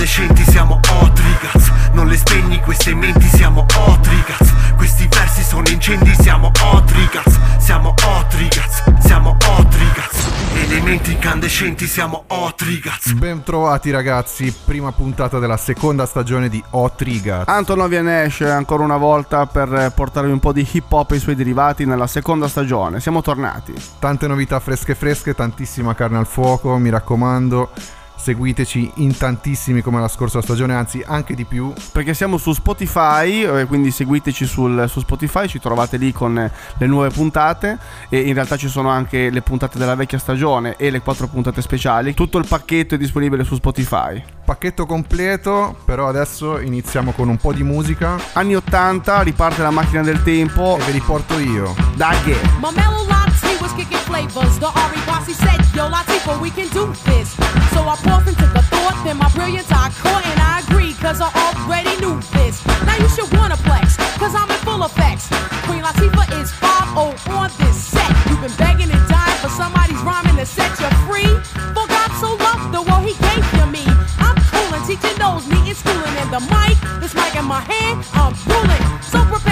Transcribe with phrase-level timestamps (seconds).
[0.00, 6.50] incandescenti siamo Otrigaz Non le spegni queste menti siamo Otrigaz Questi versi sono incendi siamo
[6.72, 15.58] Otrigaz Siamo Otrigaz, siamo Otrigaz Elementi incandescenti siamo Otrigaz Ben trovati ragazzi, prima puntata della
[15.58, 20.90] seconda stagione di Otrigaz Antonovia Nash ancora una volta per portarvi un po' di hip
[20.90, 23.00] hop e i suoi derivati nella seconda stagione.
[23.00, 23.74] Siamo tornati.
[23.98, 27.70] Tante novità fresche fresche, tantissima carne al fuoco, mi raccomando
[28.20, 31.72] seguiteci in tantissimi come la scorsa stagione, anzi anche di più.
[31.92, 36.86] Perché siamo su Spotify, eh, quindi seguiteci sul, su Spotify, ci trovate lì con le
[36.86, 41.00] nuove puntate e in realtà ci sono anche le puntate della vecchia stagione e le
[41.00, 42.14] quattro puntate speciali.
[42.14, 44.22] Tutto il pacchetto è disponibile su Spotify.
[44.44, 48.18] Pacchetto completo, però adesso iniziamo con un po' di musica.
[48.34, 51.74] Anni 80, riparte la macchina del tempo e ve li porto io.
[51.94, 53.19] Dai!
[53.60, 54.58] Was kicking flavors.
[54.58, 57.36] The Ari Bossy said, Yo, Latifah, we can do this.
[57.72, 60.96] So I paused and took a thought, then my brilliance I caught, and I agreed,
[60.96, 62.64] cause I already knew this.
[62.88, 65.28] Now you should wanna flex, cause I'm in full effects.
[65.68, 68.10] Queen Latifah is 5 on this set.
[68.28, 71.30] You've been begging and dying for somebody's rhyming to set you free.
[71.76, 73.84] For God so loved the world, he gave you me.
[74.18, 78.34] I'm coolin', teaching those, meeting, schooling, and the mic, this mic in my hand, I'm
[78.48, 78.84] ruling.
[79.02, 79.49] So prepare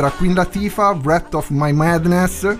[0.00, 2.58] era Queen Latifah, Wrath of My Madness.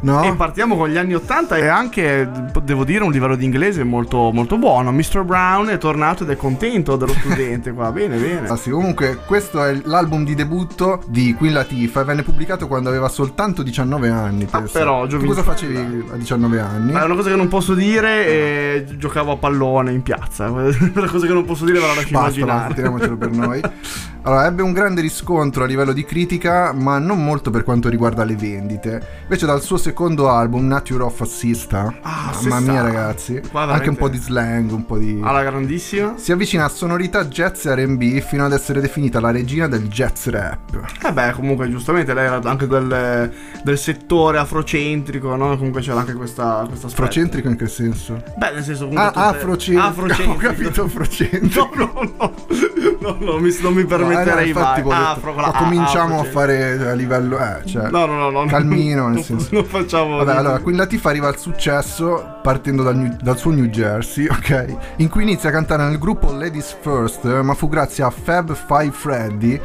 [0.00, 0.24] No?
[0.24, 2.28] E partiamo con gli anni 80 e anche,
[2.62, 4.92] devo dire, un livello di inglese molto, molto buono.
[4.92, 5.24] Mr.
[5.24, 7.90] Brown è tornato ed è contento dello studente qua.
[8.02, 8.48] Bene, bene.
[8.48, 12.88] Ah, sì, comunque questo è l'album di debutto di Queen Latifah e venne pubblicato quando
[12.88, 14.46] aveva soltanto 19 anni.
[14.50, 16.92] Ah, però, tu cosa facevi a 19 anni?
[16.92, 20.48] È una cosa che non posso dire e giocavo a pallone in piazza.
[20.50, 22.58] una cosa che non posso dire ve la lascio basta, immaginare.
[22.60, 23.60] Basta, teniamocelo per noi.
[24.24, 28.22] Allora, ebbe un grande riscontro a livello di critica, ma non molto per quanto riguarda
[28.22, 29.04] le vendite.
[29.22, 34.08] Invece dal suo secondo album, Nature of Assista, ah, mamma mia ragazzi, anche un po'
[34.08, 35.20] di slang, un po' di...
[35.22, 36.14] Alla grandissima.
[36.16, 40.26] Si avvicina a sonorità jazz e R&B fino ad essere definita la regina del jazz
[40.28, 40.80] rap.
[41.04, 45.56] Eh beh, comunque giustamente lei era anche del, del settore afrocentrico, no?
[45.56, 46.64] Comunque c'era anche questa...
[46.66, 48.22] questa afrocentrico in che senso?
[48.36, 49.20] Beh, nel senso comunque...
[49.20, 49.80] Ah, afrocentrico.
[49.80, 50.30] afrocentrico.
[50.32, 51.70] Ho capito afrocentrico.
[51.74, 52.34] No, no, no.
[53.02, 54.92] No, no, mi, non mi permetterei no, eh, mai.
[54.92, 57.38] Ah, afro, ma cominciamo a fare a livello...
[57.38, 58.46] Eh, cioè, no, no, no, no.
[58.46, 59.48] Calmino, nel senso...
[59.50, 60.18] Non facciamo...
[60.18, 64.76] Vabbè, allora, Queen Latifah arriva al successo partendo dal, New, dal, suo New Jersey, ok?
[64.96, 68.92] In cui inizia a cantare nel gruppo Ladies First, ma fu grazie a Fab Five
[68.92, 69.60] Freddy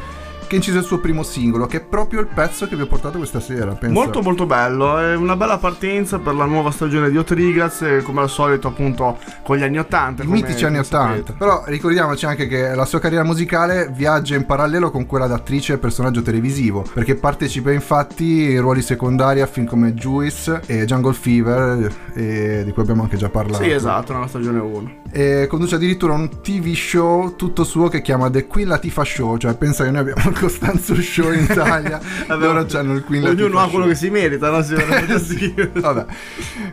[0.48, 3.18] che incise il suo primo singolo, che è proprio il pezzo che vi ho portato
[3.18, 3.72] questa sera.
[3.74, 3.94] Penso.
[3.94, 8.30] Molto molto bello, è una bella partenza per la nuova stagione di Otrigaz, come al
[8.30, 10.24] solito appunto con gli anni 80.
[10.24, 11.34] I mitici anni 80.
[11.34, 15.78] Però ricordiamoci anche che la sua carriera musicale viaggia in parallelo con quella d'attrice e
[15.78, 21.94] personaggio televisivo, perché partecipa infatti in ruoli secondari a film come Juice e Jungle Fever,
[22.14, 23.62] e di cui abbiamo anche già parlato.
[23.62, 24.97] Sì, esatto, nella stagione 1.
[25.10, 29.38] E conduce addirittura un TV show tutto suo che chiama The Queen Latifah Show.
[29.38, 31.98] Cioè, pensa che noi abbiamo il Costanzo Show in Italia.
[32.28, 34.62] loro hanno il Queen Latifah Ognuno ha quello che si merita, no?
[35.18, 35.54] Sì.
[35.72, 36.04] Vabbè,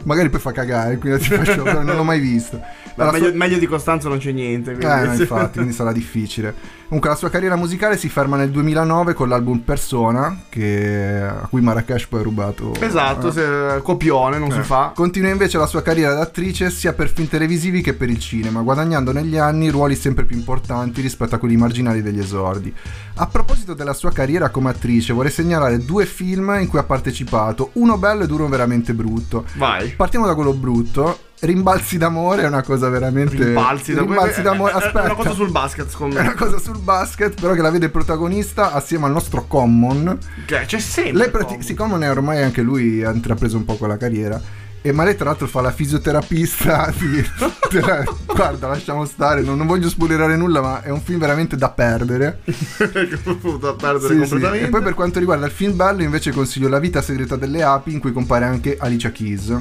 [0.04, 2.60] magari poi fa cagare il Queen Latifah Show, però non l'ho mai visto.
[2.96, 4.72] La meglio, sua- meglio di Costanzo non c'è niente.
[4.72, 6.54] Eh, quindi- no, infatti, quindi sarà difficile.
[6.88, 11.62] Comunque, la sua carriera musicale si ferma nel 2009 con l'album Persona, che, a cui
[11.62, 12.74] Marrakesh poi ha rubato.
[12.80, 13.32] Esatto, eh.
[13.32, 14.64] se- copione, non si Eh.
[14.64, 14.92] fa.
[14.94, 19.12] Continua invece la sua carriera d'attrice sia per film televisivi che per il cinema, guadagnando
[19.12, 22.74] negli anni ruoli sempre più importanti rispetto a quelli marginali degli esordi.
[23.16, 27.72] A proposito della sua carriera come attrice, vorrei segnalare due film in cui ha partecipato,
[27.74, 29.46] uno bello ed uno veramente brutto.
[29.56, 29.90] Vai.
[29.90, 31.20] Partiamo da quello brutto.
[31.46, 33.36] Rimbalzi d'amore è una cosa veramente.
[33.44, 34.72] Rimbalzi Rimbalzi d'amore.
[34.74, 35.02] È- Aspetta.
[35.02, 36.36] È una cosa sul basket, secondo È una me.
[36.36, 40.18] cosa sul basket, però che la vede protagonista assieme al nostro Common.
[40.46, 41.30] Che c'è sempre.
[41.30, 41.62] Prati- Common.
[41.64, 44.42] sì, Common è ormai anche lui ha intrapreso un po' quella carriera.
[44.82, 47.28] E ma lei tra l'altro fa la fisioterapista di...
[48.28, 52.42] Guarda, lasciamo stare, non, non voglio spoilerare nulla, ma è un film veramente da perdere.
[52.46, 54.30] da perdere Sì, sì.
[54.30, 54.66] completamente.
[54.66, 57.94] E poi per quanto riguarda il film bello, invece consiglio La vita segreta delle api,
[57.94, 59.56] in cui compare anche Alicia Keys.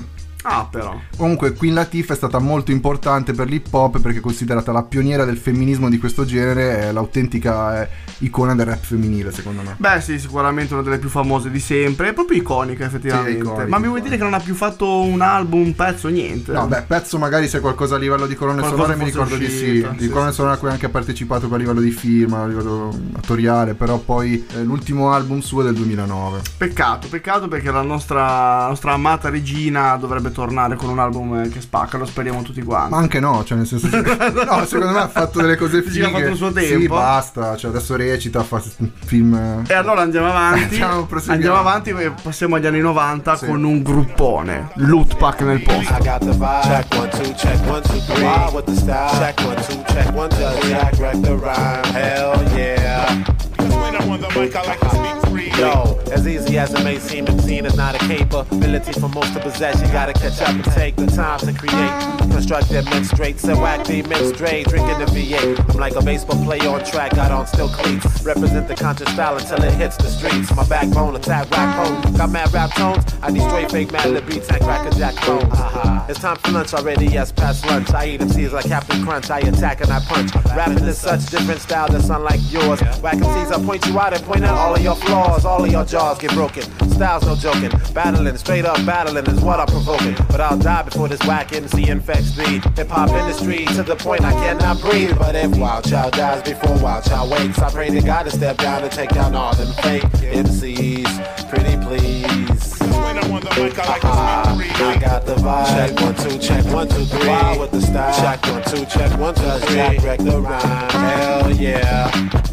[0.46, 0.99] Ah, però.
[1.17, 5.25] Comunque Queen Latifah è stata molto importante per l'hip hop perché è considerata la pioniera
[5.25, 7.88] del femminismo di questo genere, è l'autentica eh,
[8.19, 9.75] icona del rap femminile secondo me.
[9.79, 12.11] Beh, sì, sicuramente una delle più famose di sempre.
[12.11, 13.32] È proprio iconica, effettivamente.
[13.32, 16.08] Sì, iconica, Ma mi vuoi dire che non ha più fatto un album, un pezzo,
[16.08, 16.52] niente?
[16.52, 19.49] No, beh, pezzo magari se qualcosa a livello di colonne Qualcosa sonore mi ricordo di
[19.49, 20.37] sì, di sì, colonne sì.
[20.37, 24.46] sonore a cui ha anche partecipato a livello di film, a livello attoriale, però poi
[24.55, 26.41] eh, l'ultimo album suo è del 2009.
[26.58, 31.48] Peccato, peccato perché la nostra, la nostra amata regina dovrebbe tornare con un album eh,
[31.48, 32.90] che spacca, lo speriamo tutti quanti.
[32.90, 36.04] Ma anche no, cioè nel senso No, secondo me ha fatto delle cose Dici che
[36.04, 36.19] ha fighe.
[36.19, 36.94] fatto il suo Sì, tempo?
[36.94, 38.60] basta, cioè adesso recita, fa
[39.06, 40.62] film E allora andiamo avanti.
[40.84, 43.46] Andiamo, andiamo avanti e passiamo agli anni 90 Sì.
[43.46, 44.70] con un gruppone.
[44.75, 45.92] Loot Pack nel posto.
[45.94, 46.60] I got the vibe.
[46.62, 48.22] Check one, two, check one, two, three.
[48.22, 49.10] Wild with the style.
[49.19, 50.69] Check one, two, check one, two.
[50.69, 51.84] Jack wreck the rhyme?
[51.92, 53.25] Hell yeah.
[53.58, 55.23] When I'm on the mic, I like to speak.
[55.58, 59.40] Yo, as easy as it may seem, MCing is not a capability for most to
[59.40, 59.80] possess.
[59.80, 62.24] You gotta catch up and take the time to create.
[62.32, 64.66] Construct them mix straight, so whack the mix straight.
[64.66, 65.70] Drinking the V8.
[65.70, 68.24] I'm like a baseball player on track, got on still cleats.
[68.24, 70.54] Represent the conscious style until it hits the streets.
[70.56, 72.16] My backbone, attack rap home.
[72.16, 73.04] Got mad rap tones.
[73.22, 75.44] I destroy fake mad lib beats and crack a jack clones.
[75.44, 76.04] Uh-huh.
[76.08, 77.90] It's time for lunch already, yes, past lunch.
[77.92, 79.30] I eat MCs like Captain Crunch.
[79.30, 80.34] I attack and I punch.
[80.56, 82.80] Rapping is such different style that's unlike yours.
[83.00, 85.44] Whack MCs, I point you out and point out all of your flaws.
[85.44, 86.62] All of your jaws get broken.
[86.91, 87.70] Styles no joking.
[87.93, 90.14] Battling, straight up battling is what I'm provoking.
[90.29, 92.61] But I'll die before this whack MC infects me.
[92.76, 95.17] hip hop industry to the point I cannot breathe.
[95.19, 98.56] But if Wild Child dies before Wild Child wakes, I pray to God to step
[98.56, 101.49] down and take down all them fake MCs.
[101.50, 102.79] Pretty please.
[102.81, 104.99] When I'm on the mic, I like to speak I freely.
[105.00, 105.67] got the vibe.
[105.67, 107.29] Check one, two, check one, two, three.
[107.29, 108.14] Wild with the style.
[108.23, 109.75] Check one, two, check one, two, three.
[109.75, 110.91] Jack wreck the rhyme.
[110.91, 112.11] Hell yeah.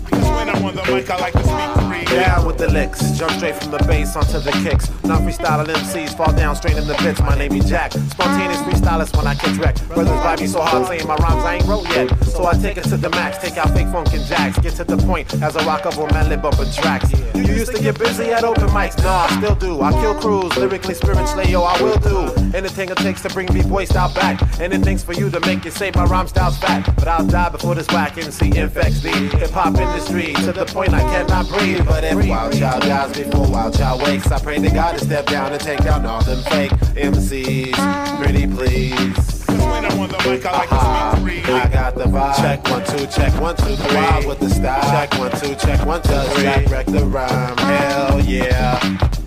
[0.09, 1.80] Cause When I'm on the mic, I like to speak freely.
[2.05, 4.89] Down with the licks, jump straight from the bass onto the kicks.
[5.03, 7.19] Not freestyling MCs, fall down straight in the pits.
[7.21, 7.91] My name is Jack.
[7.91, 9.75] Spontaneous freestylist when I catch wreck.
[9.87, 12.09] Brothers buy me so hard saying my rhymes I ain't wrote yet.
[12.25, 14.57] So I take it to the max, take out fake funk and jacks.
[14.59, 17.11] Get to the point as I rock up on lip bumping tracks.
[17.35, 19.81] You used to get busy at open mics, nah, I still do.
[19.81, 22.33] I kill crews, lyrically, spiritually, yo, I will do.
[22.55, 24.41] Anything it takes to bring B-boy style back.
[24.59, 26.83] Anything's for you to make you say my rhyme style's fat.
[26.97, 30.93] But I'll die before this whack MC infects the hip hop industry to the point
[30.93, 31.90] I cannot breathe.
[31.91, 35.25] But if Wild Child dies before Wild Child wakes, I pray to God to step
[35.25, 38.23] down and take down all them fake MCs.
[38.23, 39.45] Pretty please.
[39.47, 41.11] When I'm on the mic, I like to uh-huh.
[41.17, 41.59] speak freely.
[41.59, 42.37] I got the vibe.
[42.37, 43.95] Check one, two, check one, two, three.
[43.95, 44.81] Wild with the style.
[44.89, 46.65] Check one, two, check one, two, three.
[46.71, 47.57] Wreck the rhyme.
[47.57, 49.19] Hell yeah.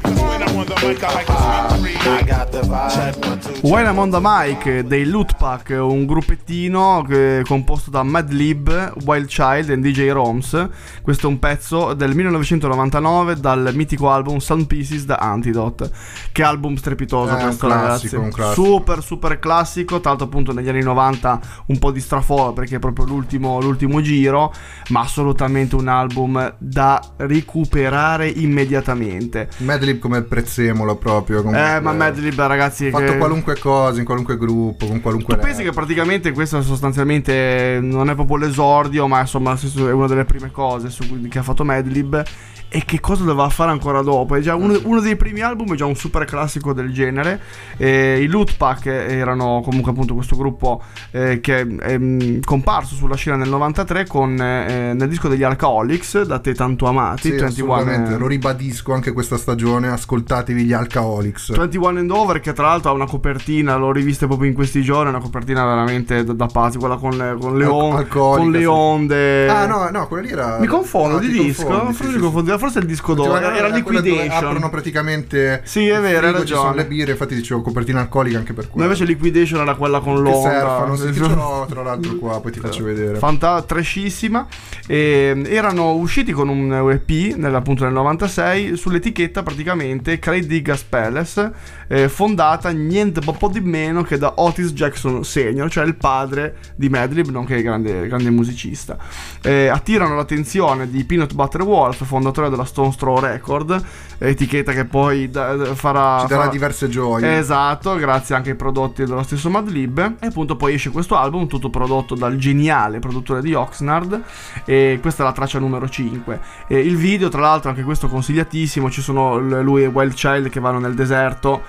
[3.62, 7.06] When on the Mic dei Loot Pack, un gruppettino
[7.46, 10.68] composto da Madlib, Wild Child e DJ Roms.
[11.02, 15.90] Questo è un pezzo del 1999 dal mitico album Sound Pieces da Antidote.
[16.32, 18.52] Che album strepitoso Eh, questo, classico, ragazzi.
[18.54, 20.00] Super, super classico.
[20.00, 24.00] Tra l'altro, appunto, negli anni 90 un po' di straforo perché è proprio l'ultimo, l'ultimo
[24.00, 24.52] giro.
[24.88, 29.48] Ma assolutamente un album da recuperare immediatamente.
[29.58, 31.42] Madlib come il prezzemolo proprio.
[31.42, 31.76] comunque.
[31.76, 35.40] Eh, ma Madlib, ragazzi, Ha fatto che- qualunque cosa, in qualunque gruppo, con qualunque Tu
[35.40, 40.50] pensi che praticamente questo sostanzialmente non è proprio l'esordio, ma insomma è una delle prime
[40.50, 42.22] cose su cui- che ha fatto Madlib.
[42.66, 44.34] E che cosa doveva fare ancora dopo?
[44.34, 47.40] È già uno, uno dei primi album, è già un super classico del genere.
[47.76, 50.82] E I Loot Pack erano comunque appunto questo gruppo
[51.12, 56.22] eh, che è mm, comparso sulla scena nel 93 con, eh, nel disco degli Alcoholics,
[56.22, 57.28] da te tanto amati.
[57.30, 61.52] Sì, 21, assolutamente, eh, lo ribadisco anche questa stagione, ascoltate ascoltatevi gli Alcoholics.
[61.56, 65.08] 21 and Over che tra l'altro ha una copertina, l'ho rivista proprio in questi giorni,
[65.08, 68.64] una copertina veramente da, da pazzi, quella con le, con le, on- con le sì.
[68.64, 69.48] onde.
[69.48, 70.58] Ah no, no, quella lì era...
[70.58, 72.58] Mi confondo no, di ti disco, confondi, forse, sì, mi sì.
[72.58, 74.44] forse il disco d'oro, Ultimamente era dove Liquidation.
[74.44, 78.38] Aprono praticamente Sì, è vero, hai frigo, ci sono le birre, infatti dicevo copertina alcolica
[78.38, 78.86] anche per Ma quello.
[78.86, 80.50] invece Liquidation era quella con che l'onda.
[80.60, 83.18] surfano, sì, che ce l'ho tra l'altro qua, poi ti faccio vedere.
[83.18, 84.46] Fanta- trashissima.
[84.86, 91.52] E, erano usciti con un EP nel, appunto nel 96 sull'etichetta praticamente Craig Digas Palace,
[91.88, 96.88] eh, fondata niente po' di meno che da Otis Jackson Senior, cioè il padre di
[96.88, 98.96] Madlib, nonché grande, grande musicista.
[99.42, 103.82] Eh, attirano l'attenzione di Peanut Butter Wolf, fondatore della Stone Straw Record,
[104.18, 107.38] etichetta che poi da- da- farà, Ci darà farà- diverse gioie.
[107.38, 110.14] Esatto, grazie anche ai prodotti dello stesso Madlib.
[110.20, 114.22] E appunto poi esce questo album, tutto prodotto dal geniale produttore di Oxnard.
[114.64, 116.40] E questa è la traccia numero 5.
[116.68, 118.90] E il video, tra l'altro, anche questo consigliatissimo.
[118.90, 121.62] Ci sono lui e Wild Child che vanno nel deserto.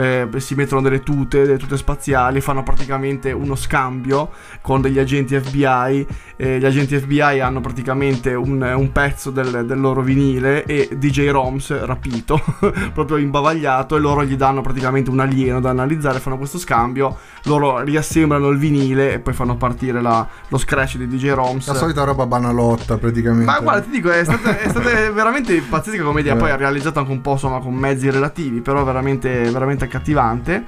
[0.00, 4.30] eh, si mettono delle tute, delle tute spaziali, fanno praticamente uno scambio
[4.60, 6.06] con degli agenti FBI.
[6.36, 11.28] eh, gli agenti FBI hanno praticamente un, un pezzo del, del loro vinile e DJ
[11.28, 12.40] Roms rapito,
[12.94, 17.80] proprio imbavagliato, e loro gli danno praticamente un alieno da analizzare, fanno questo scambio, loro
[17.80, 21.66] riassemblano il vinile e poi fanno partire la- lo scratch di DJ Roms.
[21.68, 23.44] La solita roba banalotta praticamente.
[23.44, 26.34] Ma guarda, ti dico, è stata, è stata veramente pazzesca come idea.
[26.34, 26.38] Eh.
[26.38, 30.66] Poi ha realizzato anche un po' insomma con mezzi relativi, però veramente, veramente accattivante.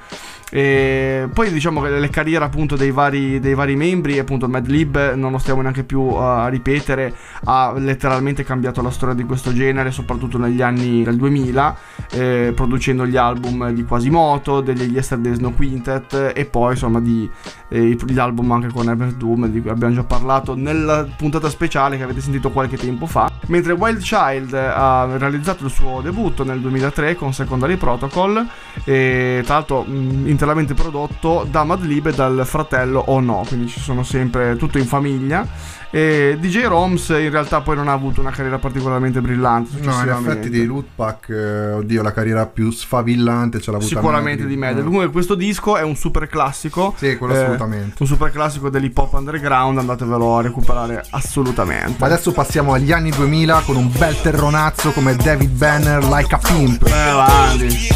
[0.54, 5.32] E poi diciamo che le carriere appunto dei vari, dei vari membri, appunto Madlib, non
[5.32, 9.90] lo stiamo neanche più uh, a ripetere, ha letteralmente cambiato la storia di questo genere,
[9.90, 11.76] soprattutto negli anni del 2000,
[12.10, 17.26] eh, producendo gli album di Quasimoto, degli Yesterday Snow Quintet e poi insomma di,
[17.68, 21.96] eh, gli album anche con Herbert Doom di cui abbiamo già parlato nella puntata speciale
[21.96, 23.30] che avete sentito qualche tempo fa.
[23.46, 28.46] Mentre Wild Child ha realizzato il suo debutto nel 2003 con Secondary Protocol,
[28.84, 33.78] e tra l'altro mh, interamente prodotto da Madlib e dal fratello O No, quindi ci
[33.78, 35.46] sono sempre tutto in famiglia.
[35.88, 39.78] E DJ Roms in realtà poi non ha avuto una carriera particolarmente brillante.
[39.82, 43.94] No, in effetti dei loot pack, eh, oddio, la carriera più sfavillante ce l'ha avuta
[43.94, 44.80] Sicuramente di Madlib.
[44.80, 44.84] Eh.
[44.84, 46.92] Comunque questo disco è un super classico.
[46.96, 47.94] Sì, quello Eh, assolutamente.
[48.00, 51.94] Un super classico dell'hip hop underground, andatevelo a recuperare assolutamente.
[51.98, 56.38] Ma adesso passiamo agli anni 2000 con un bel terronazzo come David Banner, Like a
[56.38, 56.88] Pimp.
[56.88, 57.90] Vai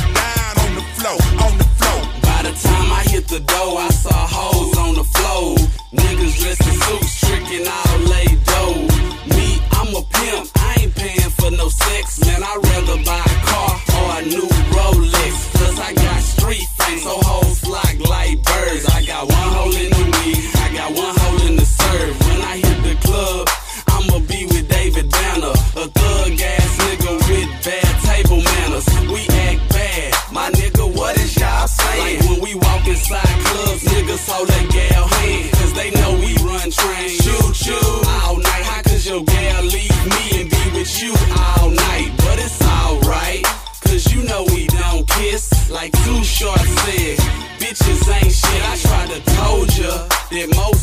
[3.26, 5.56] hit the door, I saw hoes on the floor.
[5.92, 8.86] Niggas dressed in suits, tricking all lay dough.
[9.34, 12.20] Me, I'm a pimp, I ain't paying for no sex.
[12.24, 15.34] Man, I'd rather buy a car or a new Rolex.
[15.58, 18.86] Cause I got street fame, so hoes flock like birds.
[18.94, 22.14] I got one hole in the weed, I got one hole in the serve.
[22.26, 23.48] When I hit the club,
[23.88, 26.55] I'ma be with David Banner, a thug ass
[34.16, 37.16] niggas hold their gal hand, cause they know we run trains.
[37.22, 38.64] Shoot, shoot, all night.
[38.64, 42.12] How could your gal leave me and be with you all night?
[42.18, 43.44] But it's alright.
[43.82, 47.18] Cause you know we don't kiss, like Too Short said.
[47.60, 48.62] Bitches ain't shit.
[48.70, 50.75] I tried to told ya that most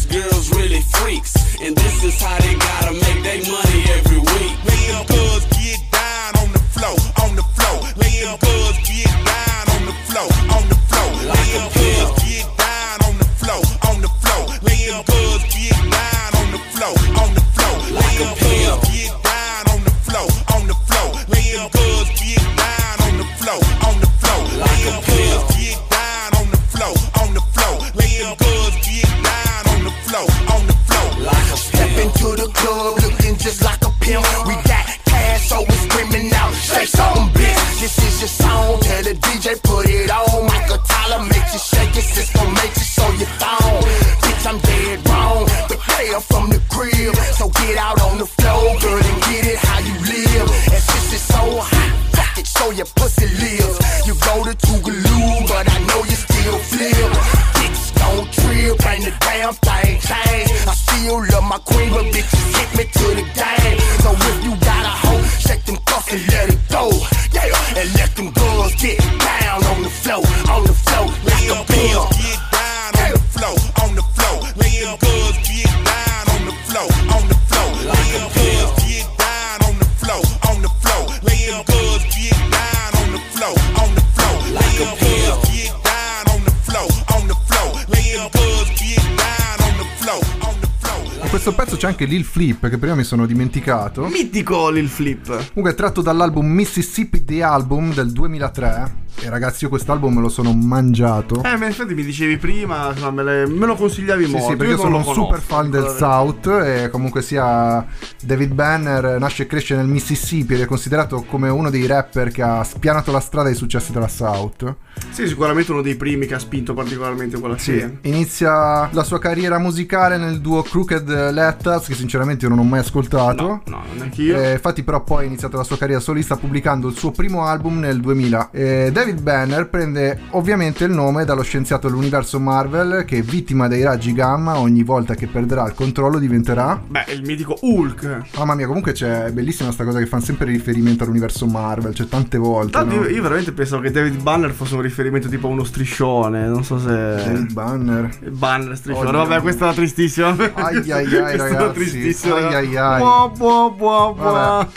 [92.14, 94.06] Lil Flip, che prima mi sono dimenticato.
[94.06, 95.26] Mitico Lil Flip.
[95.26, 99.02] Comunque è tratto dall'album Mississippi The Album del 2003.
[99.22, 101.42] E ragazzi, io quest'album me lo sono mangiato.
[101.44, 104.50] Eh, ma infatti mi dicevi prima, me, le- me lo consigliavi Sì, molto.
[104.50, 107.84] sì, perché io sono un super fan del South e comunque sia
[108.26, 112.42] David Banner nasce e cresce nel Mississippi ed è considerato come uno dei rapper che
[112.42, 114.76] ha spianato la strada ai successi della South.
[115.10, 117.94] Sì, sicuramente uno dei primi che ha spinto particolarmente quella Sì, scena.
[118.02, 122.80] inizia la sua carriera musicale nel duo Crooked Letters, che sinceramente io non ho mai
[122.80, 123.44] ascoltato.
[123.44, 124.40] No, no, neanche io.
[124.40, 127.80] Eh, infatti, però, poi ha iniziato la sua carriera solista pubblicando il suo primo album
[127.80, 128.50] nel 2000.
[128.52, 134.14] Eh, David Banner prende ovviamente il nome dallo scienziato dell'universo Marvel, che vittima dei raggi
[134.14, 136.82] gamma ogni volta che perderà il controllo diventerà.
[136.88, 138.13] Beh, il mitico Hulk.
[138.38, 142.08] Mamma mia, comunque c'è è bellissima sta cosa che fanno sempre riferimento all'universo Marvel, cioè
[142.08, 142.72] tante volte.
[142.72, 143.04] Tanto no?
[143.04, 146.48] io, io veramente pensavo che David Banner fosse un riferimento tipo a uno striscione.
[146.48, 146.88] Non so se.
[146.88, 148.10] David Banner.
[148.30, 149.08] Banner striscione.
[149.10, 149.20] Oddio.
[149.26, 150.36] Vabbè, questa era tristissima.
[150.54, 151.74] Ai ai ai, Questa ragazzi.
[151.74, 152.36] tristissima.
[152.36, 153.00] Ai ai ai.
[153.00, 154.32] Buah, buah, buah, buah.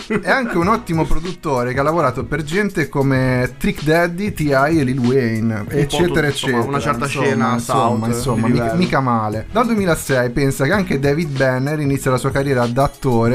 [0.07, 0.21] Vabbè.
[0.21, 4.79] È anche un ottimo produttore che ha lavorato per gente come Trick Daddy, T.I.
[4.79, 6.63] e Lil Wayne, eccetera, tutto, eccetera.
[6.63, 9.47] una certa Insomma, scena insomma, insomma, mica, mica male.
[9.51, 13.26] Dal 2006 pensa che anche David Banner inizia la sua carriera da attore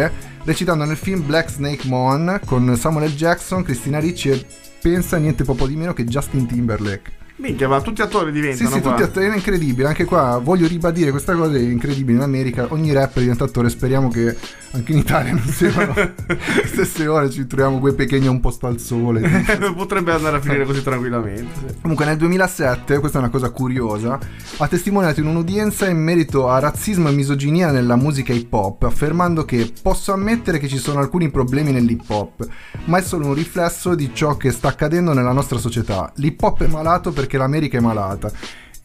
[0.44, 3.16] recitando nel film Black Snake Moan con Samuel L.
[3.16, 4.46] Jackson, Christina Ricci e
[4.82, 7.21] pensa niente poco di meno che Justin Timberlake.
[7.42, 8.70] Minchia, ma tutti attori Sì, diventano.
[8.70, 8.92] sì, qua.
[8.92, 9.88] tutti attori, è incredibile.
[9.88, 12.18] Anche qua voglio ribadire questa cosa è incredibile.
[12.18, 13.70] In America ogni rapper diventa attore.
[13.70, 14.38] Speriamo che
[14.74, 17.30] anche in Italia non siano le stesse ore.
[17.32, 19.44] Ci troviamo quei pequeños un posto al sole.
[19.76, 21.48] Potrebbe andare a finire così tranquillamente.
[21.68, 21.76] sì.
[21.82, 24.20] Comunque nel 2007, questa è una cosa curiosa,
[24.58, 29.46] ha testimoniato in un'udienza in merito a razzismo e misoginia nella musica hip hop, affermando
[29.46, 32.48] che posso ammettere che ci sono alcuni problemi nell'hip hop,
[32.86, 36.12] ma è solo un riflesso di ciò che sta accadendo nella nostra società.
[36.18, 38.32] L'hip hop è malato perché l'America è malata.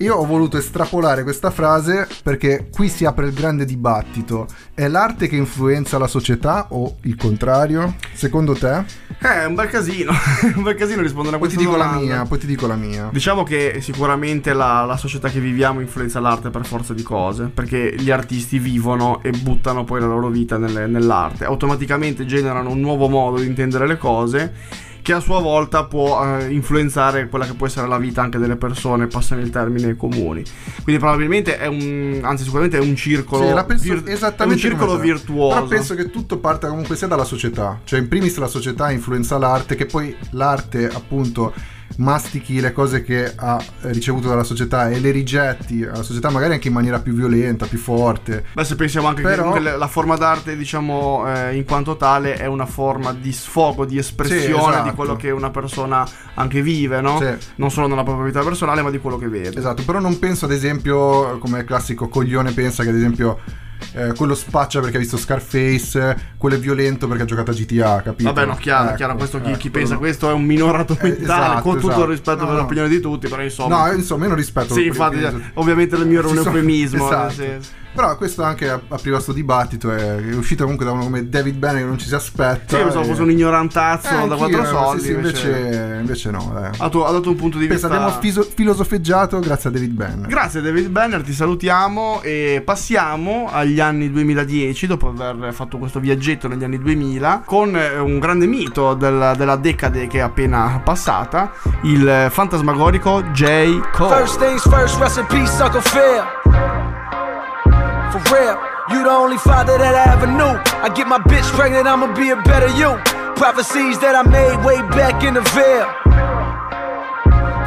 [0.00, 4.46] Io ho voluto estrapolare questa frase perché qui si apre il grande dibattito.
[4.74, 7.94] È l'arte che influenza la società o il contrario?
[8.12, 8.84] Secondo te?
[9.22, 10.12] Eh, è un bel casino.
[10.54, 12.14] un bel casino rispondere a Poi ti questa dico la domanda.
[12.14, 13.08] mia, poi ti dico la mia.
[13.10, 17.94] Diciamo che sicuramente la, la società che viviamo influenza l'arte per forza di cose, perché
[17.96, 23.08] gli artisti vivono e buttano poi la loro vita nelle- nell'arte, automaticamente generano un nuovo
[23.08, 24.52] modo di intendere le cose
[25.06, 28.56] che a sua volta può eh, influenzare quella che può essere la vita anche delle
[28.56, 30.42] persone, passano il termine comuni.
[30.82, 34.08] Quindi probabilmente è un, anzi sicuramente è un circolo, Sì, la penso vir- è un
[34.08, 35.54] esattamente circolo virtuoso.
[35.54, 37.78] Però penso che tutto parta comunque sia dalla società.
[37.84, 41.54] Cioè, in primis la società influenza l'arte, che poi l'arte, appunto,
[41.98, 46.68] mastichi le cose che ha ricevuto dalla società e le rigetti alla società, magari anche
[46.68, 48.44] in maniera più violenta, più forte.
[48.52, 52.46] Beh, se pensiamo anche Però- che la forma d'arte, diciamo, eh, in quanto tale, è
[52.46, 54.88] una forma di sfogo, di espressione Sì, esatto.
[54.90, 57.18] di quello che una persona anche vive, no?
[57.18, 57.32] Sì.
[57.56, 59.58] Non solo nella propria vita personale, ma di quello che vede.
[59.58, 63.38] Esatto, però non penso ad esempio, come il classico coglione pensa che ad esempio
[63.92, 68.02] eh, quello spaccia perché ha visto Scarface, quello è violento perché ha giocato a GTA,
[68.02, 68.32] capito?
[68.32, 69.98] Vabbè, no, chiaro, Ecco, chiaro, questo chi, chi ecco, pensa no.
[69.98, 72.02] questo è un minorato Eh, mentale, esatto, con tutto esatto.
[72.02, 72.60] il rispetto No, per no.
[72.60, 73.86] l'opinione di tutti, però insomma...
[73.86, 77.06] No, insomma, io non rispetto sì, infatti, ovviamente il mio era un eufemismo.
[77.06, 77.24] esatto.
[77.26, 77.70] nel senso.
[77.96, 81.86] Però questo anche apriva questo dibattito, è, uscito comunque da uno come David Banner che
[81.88, 82.76] non ci si aspetta.
[82.76, 85.00] Sì, pensavo e- fosse un ignorantazzo Eh, da quattro soldi.
[85.00, 86.50] Sì, sì, invece, invece no.
[86.52, 86.70] dai.
[86.76, 88.02] ha, tu- ha dato un punto di Pensa, vista...
[88.02, 90.26] abbiamo fiso- filosofeggiato grazie a David Banner.
[90.28, 96.48] Grazie David Banner, ti salutiamo e passiamo agli anni 2010 dopo aver fatto questo viaggetto
[96.48, 101.52] negli anni 2000 con eh, un grande mito del- della decade che è appena passata,
[101.84, 103.80] il fantasmagorico J.
[103.92, 104.16] Cole.
[104.16, 106.65] First things first, rest in peace, Uncle Phil.
[108.32, 108.58] Real,
[108.90, 110.54] you the only father that I ever knew.
[110.82, 112.98] I get my bitch pregnant, I'ma be a better you.
[113.36, 115.86] Prophecies that I made way back in the veil.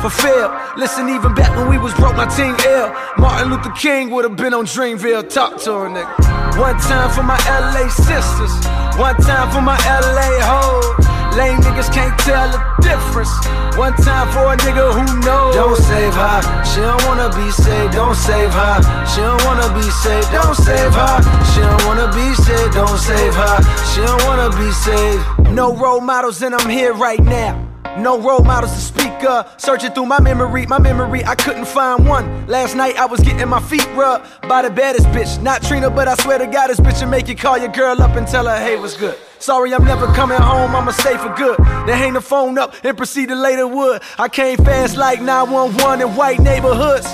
[0.02, 0.52] Fulfill.
[0.78, 2.94] Listen, even back when we was broke, my team ill.
[3.18, 5.30] Martin Luther King would have been on Dreamville.
[5.30, 6.58] Talk to her, nigga.
[6.58, 8.54] One time for my LA sisters.
[8.98, 11.09] One time for my LA hoes.
[11.38, 13.32] Lame niggas can't tell the difference.
[13.78, 15.56] One time for a nigga who knows.
[15.56, 16.40] Don't save her.
[16.66, 17.94] She don't wanna be saved.
[17.94, 19.06] Don't save her.
[19.08, 20.32] She don't wanna be saved.
[20.32, 21.18] Don't save her.
[21.54, 22.74] She don't wanna be saved.
[22.74, 23.58] Don't save her.
[23.94, 25.54] She don't wanna be saved.
[25.54, 27.69] No role models, and I'm here right now.
[27.98, 29.54] No role models to speak of.
[29.58, 32.48] Searching through my memory, my memory, I couldn't find one.
[32.48, 35.42] Last night I was getting my feet rubbed by the baddest bitch.
[35.42, 38.02] Not Trina, but I swear to God, this bitch will make you call your girl
[38.02, 39.18] up and tell her, hey, what's good?
[39.40, 41.58] Sorry, I'm never coming home, I'ma stay for good.
[41.58, 44.02] Then hang the phone up and proceed to later wood.
[44.18, 47.08] I came fast like 911 in white neighborhoods.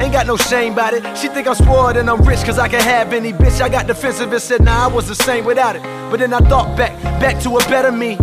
[0.00, 1.04] Ain't got no shame about it.
[1.18, 3.60] She think I'm spoiled and I'm rich cause I can have any bitch.
[3.60, 5.82] I got defensive and said, nah, I was the same without it.
[6.10, 8.16] But then I thought back, back to a better me.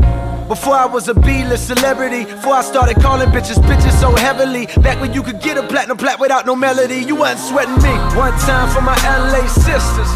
[0.48, 4.68] Before I was a B-list celebrity, before I started calling bitches bitches so heavily.
[4.82, 7.92] Back when you could get a platinum plat without no melody, you wasn't sweating me.
[8.16, 10.08] One time for my LA sisters,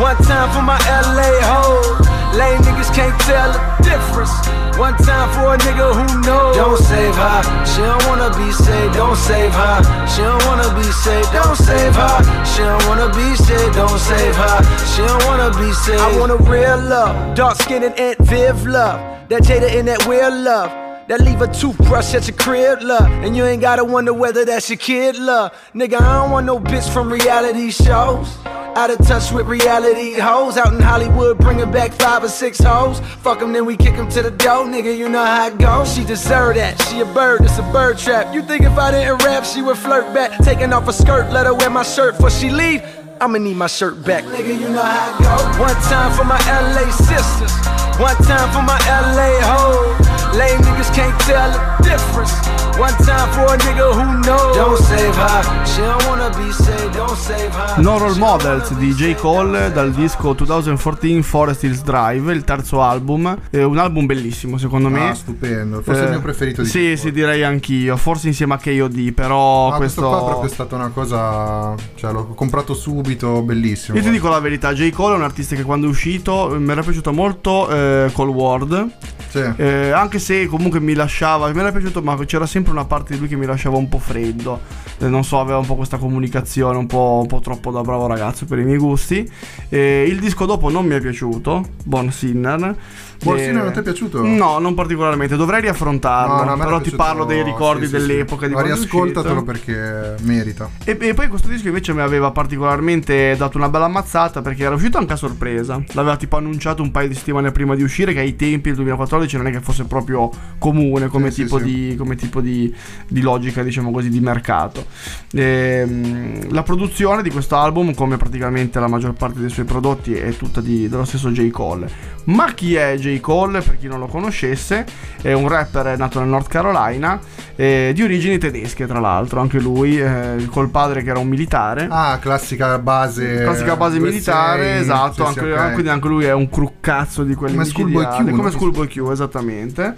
[0.00, 2.00] One time for my LA hoes.
[2.34, 4.32] Lame niggas can't tell the difference.
[4.78, 6.56] One time for a nigga who knows.
[6.56, 7.66] Don't save her.
[7.66, 8.94] She don't wanna be saved.
[8.94, 9.76] Don't save her.
[10.08, 11.30] She don't wanna be saved.
[11.32, 12.46] Don't save her.
[12.46, 13.74] She don't wanna be saved.
[13.74, 14.58] Don't save her.
[14.88, 16.00] She don't wanna be saved.
[16.00, 17.36] I want a real love.
[17.36, 19.28] Dark skinned and Aunt Viv love.
[19.28, 20.89] That Jada and that weird love.
[21.10, 23.10] That leave a toothbrush at your crib, love.
[23.24, 25.52] And you ain't gotta wonder whether that's your kid, love.
[25.74, 28.28] Nigga, I don't want no bitch from reality shows.
[28.46, 30.56] Out of touch with reality hoes.
[30.56, 33.00] Out in Hollywood, bringing back five or six hoes.
[33.24, 34.96] Fuck them, then we kick them to the door, nigga.
[34.96, 35.92] You know how it goes.
[35.92, 36.80] She deserve that.
[36.82, 38.32] She a bird, it's a bird trap.
[38.32, 40.38] You think if I didn't rap, she would flirt back?
[40.44, 42.84] Taking off her skirt, let her wear my shirt before she leave.
[43.20, 44.22] I'ma need my shirt back.
[44.22, 45.58] Nigga, you know how it goes.
[45.58, 47.52] One time for my LA sisters.
[47.98, 50.09] One time for my LA hoes.
[50.32, 52.32] Lame niggas can't tell the difference.
[52.78, 54.56] One time for a nigga who knows.
[54.56, 55.66] Don't save her.
[55.66, 56.94] She don't wanna be saved.
[56.94, 57.78] Don't save her.
[57.82, 59.14] No Role Models di J.
[59.16, 63.36] Cole dal disco 2014 Forest Hills Drive, il terzo album.
[63.50, 65.08] È un album bellissimo secondo me.
[65.10, 65.82] Ah, stupendo.
[65.82, 66.96] Forse il Eh, mio preferito di Sì, tutti.
[66.96, 67.96] sì, direi anch'io.
[67.96, 70.00] Forse insieme a KOD, però Ma questo...
[70.02, 70.08] questo.
[70.08, 71.74] qua è proprio stata una cosa.
[71.96, 73.96] Cioè, l'ho comprato subito, bellissimo.
[73.98, 74.90] Io ti dico la verità, J.
[74.90, 78.32] Cole è un artista che quando è uscito eh, mi era piaciuto molto eh, Cold
[78.32, 78.88] World.
[79.28, 79.44] Sì.
[79.56, 83.18] Eh, anche se comunque mi lasciava, mi era piaciuto, ma c'era sempre una parte di
[83.18, 84.60] lui che mi lasciava un po' freddo.
[84.98, 88.06] Eh, non so, aveva un po' questa comunicazione un po', un po' troppo da bravo
[88.06, 89.28] ragazzo per i miei gusti.
[89.68, 92.76] Eh, il disco dopo non mi è piaciuto, Born Sinner.
[93.22, 94.24] Born Sinner non ti è piaciuto?
[94.24, 95.36] No, non particolarmente.
[95.36, 96.44] Dovrei riaffrontarlo.
[96.44, 98.06] No, no, però ti parlo dei ricordi sì, sì, sì.
[98.06, 100.68] dell'epoca di quando riascoltatelo perché merita.
[100.84, 104.74] E, e poi questo disco invece mi aveva particolarmente dato una bella ammazzata perché era
[104.74, 105.82] uscito anche a sorpresa.
[105.92, 109.36] L'aveva tipo annunciato un paio di settimane prima di uscire, che ai tempi del 2014
[109.36, 111.64] non è che fosse proprio comune come Sì, sì, tipo, sì.
[111.64, 112.74] Di, come tipo di,
[113.06, 114.86] di logica, diciamo così, di mercato.
[115.32, 120.34] Ehm, la produzione di questo album, come praticamente la maggior parte dei suoi prodotti, è
[120.36, 121.50] tutta di- dello stesso J.
[121.50, 121.88] Cole.
[122.24, 123.09] Ma chi è J.
[123.18, 124.86] Cole, per chi non lo conoscesse?
[125.20, 127.18] È un rapper nato nel North Carolina,
[127.56, 131.88] eh, di origini tedesche tra l'altro, anche lui, eh, col padre che era un militare.
[131.90, 133.42] Ah, classica base.
[133.42, 135.72] Classica base militare, esatto, sì, sì, anche, ok.
[135.72, 138.50] quindi anche lui è un cruccazzo di quelli Come Schoolboy Q, come?
[138.50, 139.94] Schoolboy Q, esattamente.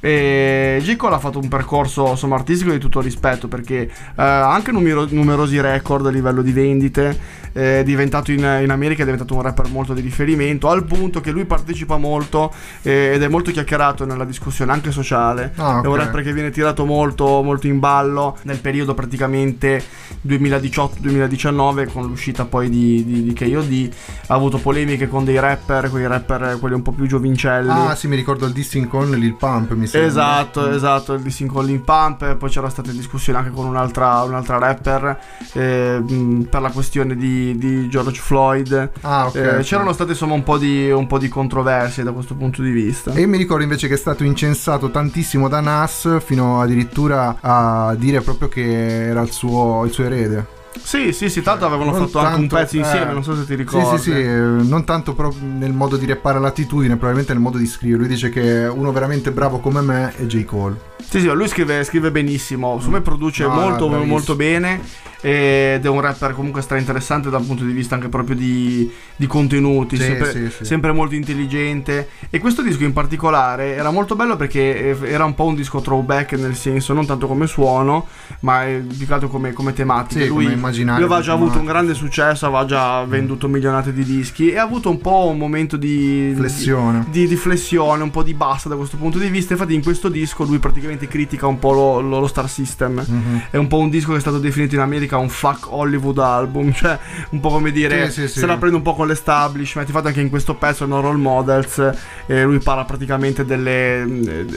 [0.00, 0.96] E J.
[0.96, 5.06] Cole ha fatto un percorso insomma artistico di tutto rispetto perché eh, ha anche numero-
[5.08, 7.16] numerosi record a livello di vendite,
[7.52, 11.30] è diventato in, in America è diventato un rapper molto di riferimento, al punto che
[11.30, 12.51] lui partecipa molto
[12.82, 15.52] eh, ed è molto chiacchierato nella discussione anche sociale.
[15.56, 15.84] Ah, ok.
[15.84, 19.82] È un rapper che viene tirato molto, molto in ballo nel periodo praticamente
[20.26, 23.90] 2018-2019 con l'uscita poi di, di, di KOD.
[24.28, 27.70] Ha avuto polemiche con dei rapper, quei rapper quelli un po' più giovincelli.
[27.70, 30.08] Ah, sì, mi ricordo il dissing con Lil Pump, mi sembra.
[30.08, 34.58] Esatto, esatto, il dissing con Lil Pump, poi c'era stata discussione anche con un'altra, un'altra
[34.58, 35.18] rapper
[35.52, 38.90] eh, mh, per la questione di, di George Floyd.
[39.02, 39.34] Ah, ok.
[39.34, 39.62] Eh, ok.
[39.62, 43.12] c'erano state insomma un po' di, un po' di controversie da questo punto di vista.
[43.12, 48.20] E mi ricordo invece che è stato incensato tantissimo da Nas fino addirittura a dire
[48.22, 50.60] proprio che era il suo, il suo erede.
[50.82, 53.36] Sì, sì, sì, tanto avevano Non fatto anche un tanto- pezzo insieme, eh, non so
[53.36, 53.98] se ti ricordi.
[53.98, 57.66] Sì, sì, sì, non tanto proprio nel modo di rappare l'attitudine, probabilmente nel modo di
[57.66, 58.00] scrivere.
[58.00, 60.44] Lui dice che uno veramente bravo come me è J.
[60.44, 60.76] Cole.
[61.08, 64.80] Sì, sì, lui scrive, scrive benissimo, su me produce No, molto, molto bene
[65.22, 69.26] ed è un rapper comunque stra interessante dal punto di vista anche proprio di, di
[69.26, 70.64] contenuti, Sì, sempre, sì, sì.
[70.64, 75.34] sempre molto intelligente e questo disco in particolare era molto bello perché eh, era un
[75.34, 78.06] po' un disco throwback nel senso non tanto come suono
[78.40, 80.24] ma eh, più che altro come, come tematica.
[80.26, 84.50] Lui, come lui aveva già avuto un grande successo, aveva già venduto milionate di dischi
[84.50, 87.06] e ha avuto un po' un momento di Flessione.
[87.10, 89.52] di, di flessione, un po' di bassa da questo punto di vista.
[89.52, 93.04] Infatti, in questo disco lui praticamente critica un po' lo, lo- lo Star System.
[93.06, 93.42] Mhm.
[93.50, 96.72] È un po' un disco che è stato definito in America un fuck Hollywood album,
[96.74, 96.98] cioè
[97.30, 98.38] un po' come dire Sì, sì, sì.
[98.40, 99.88] se la prende un po' con l'establishment.
[99.88, 101.92] Infatti, anche in questo pezzo, No Role Models,
[102.26, 104.04] eh, lui parla praticamente delle,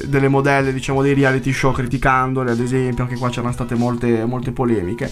[0.05, 3.03] delle modelle, diciamo, dei reality show criticandole, ad esempio.
[3.03, 5.11] Anche qua c'erano state molte, molte polemiche.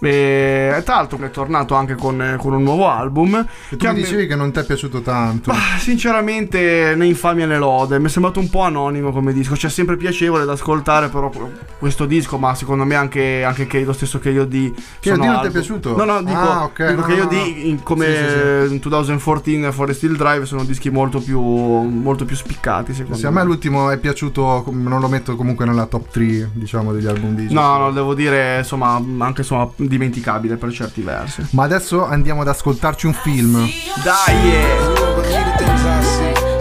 [0.00, 3.46] E, tra l'altro, è tornato anche con, con un nuovo album.
[3.70, 5.50] E tu mi me- dicevi che non ti è piaciuto tanto.
[5.50, 7.98] Bah, sinceramente, né infamia né lode.
[7.98, 9.56] Mi è sembrato un po' anonimo come disco.
[9.56, 11.08] Cioè, sempre piacevole da ascoltare.
[11.08, 11.30] Però
[11.78, 14.72] questo disco, ma secondo me anche, anche che lo stesso che io di.
[15.00, 15.96] Che sono non ti è piaciuto?
[15.96, 17.44] No, no, dico, Ah, ok, dico no, che io no, di no.
[17.44, 18.74] in- come Sì, sì, sì.
[18.74, 22.94] in 2014 Forest Hill Drive sono dischi molto più, molto più spiccati.
[22.94, 26.92] Secondo Sì, a me l'ultimo è piaciuto, non lo metto comunque nella top 3, diciamo,
[26.92, 31.46] degli album di No, no, devo dire, insomma, anche insomma, dimenticabile per certi versi.
[31.50, 33.66] Ma adesso andiamo ad ascoltarci un film.
[34.02, 34.36] Dai!
[34.46, 36.53] yeah.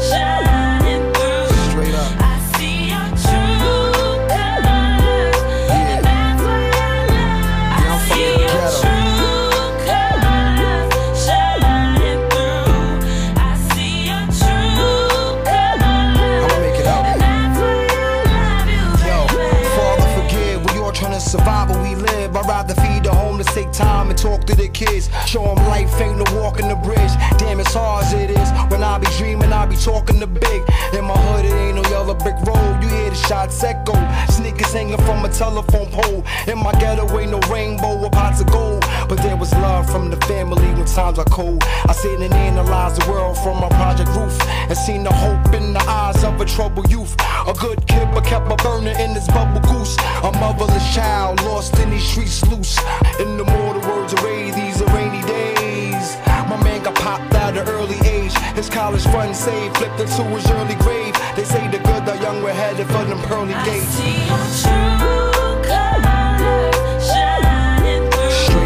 [24.74, 25.10] Kids.
[25.26, 27.14] Show them life ain't no walking the bridge.
[27.38, 28.50] Damn, it's hard as it is.
[28.72, 30.62] When I be dreaming, I be talking to big.
[30.94, 32.82] In my hood, it ain't no yellow brick road.
[32.82, 33.94] You hear the shots echo.
[34.30, 36.24] Sneakers hanging from a telephone pole.
[36.48, 38.83] In my ghetto, ain't no rainbow or pots of gold.
[39.08, 41.64] But there was love from the family when times are cold.
[41.64, 44.36] I sit and analyze the world from my project roof.
[44.70, 47.16] And seen the hope in the eyes of a troubled youth.
[47.48, 49.98] A good kid, but kept a burner in his bubble goose.
[50.24, 52.80] A motherless child lost in these streets loose.
[53.20, 56.18] In the mortal words Ray, these are rainy days.
[56.50, 58.34] My man got popped at an early age.
[58.56, 61.14] His college fund saved, flipped into his early grave.
[61.36, 64.00] They say the good, the young, we're headed for them pearly gates.
[64.00, 66.13] I see through you, man.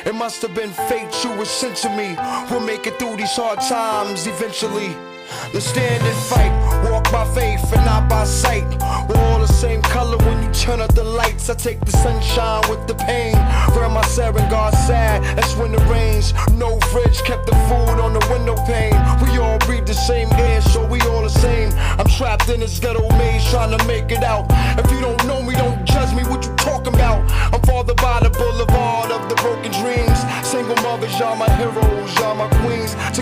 [0.08, 2.16] It must have been fate you were sent to me.
[2.50, 5.15] We'll make it through these hard times eventually.
[5.52, 6.52] Let's stand and fight,
[6.90, 8.64] walk by faith and not by sight.
[9.08, 11.48] We're all the same color when you turn up the lights.
[11.50, 13.34] I take the sunshine with the pain.
[13.74, 16.32] Wear my Serengar sad, that's when it rains.
[16.52, 18.94] No fridge, kept the food on the window pane.
[19.22, 21.72] We all breathe the same air, so we all the same.
[21.98, 24.46] I'm trapped in this ghetto maze trying to make it out.
[24.78, 27.20] If you don't know me, don't judge me, what you talking about?
[27.52, 30.18] I'm fathered by the boulevard of the broken dreams.
[30.46, 32.75] Single mothers, y'all my heroes, y'all my queens.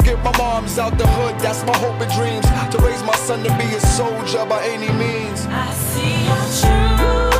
[0.04, 2.44] Get my moms out the hood, that's my hope and dreams.
[2.72, 5.46] To raise my son to be a soldier by any means.
[5.48, 7.33] I see your true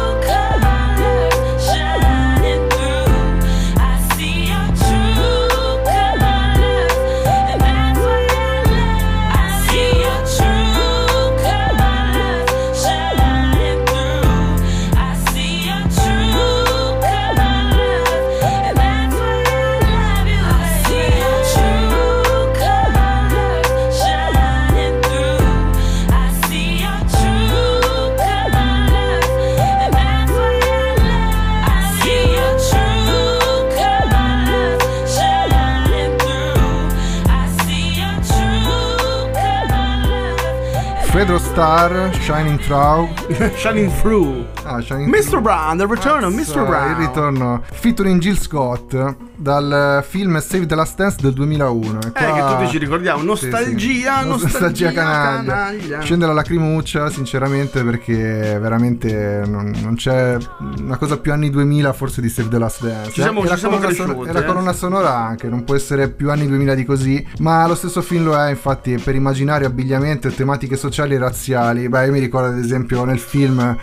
[41.54, 43.08] Star, Shining Through.
[43.56, 44.44] Shining Through.
[44.64, 45.30] Ah, Shining Mr.
[45.30, 45.42] Through.
[45.42, 46.66] Brown, the return of Mr.
[46.66, 47.00] Brown.
[47.00, 48.92] Il ritorno featuring Jill Scott
[49.36, 51.98] dal film Save the Last Dance del 2001.
[52.00, 53.18] E Eh, qua- che tutti ci ricordiamo.
[53.34, 53.50] Sì, sì.
[53.50, 55.52] Nostalgia, Nos- nostalgia, canaglia.
[55.54, 56.00] canaglia.
[56.00, 60.36] Scende la lacrimuccia, sinceramente, perché veramente non, non c'è
[60.78, 63.10] una cosa più anni 2000 forse di Save the Last Dance.
[63.12, 64.44] Ci siamo- E la ci siamo son- E la eh.
[64.44, 68.24] colonna sonora anche, non può essere più anni 2000 di così, ma lo stesso film
[68.24, 71.88] lo è, infatti, per immaginario, abbigliamento e tematiche sociali e razziali.
[71.88, 73.76] Beh, io mi ricordo ad esempio nel film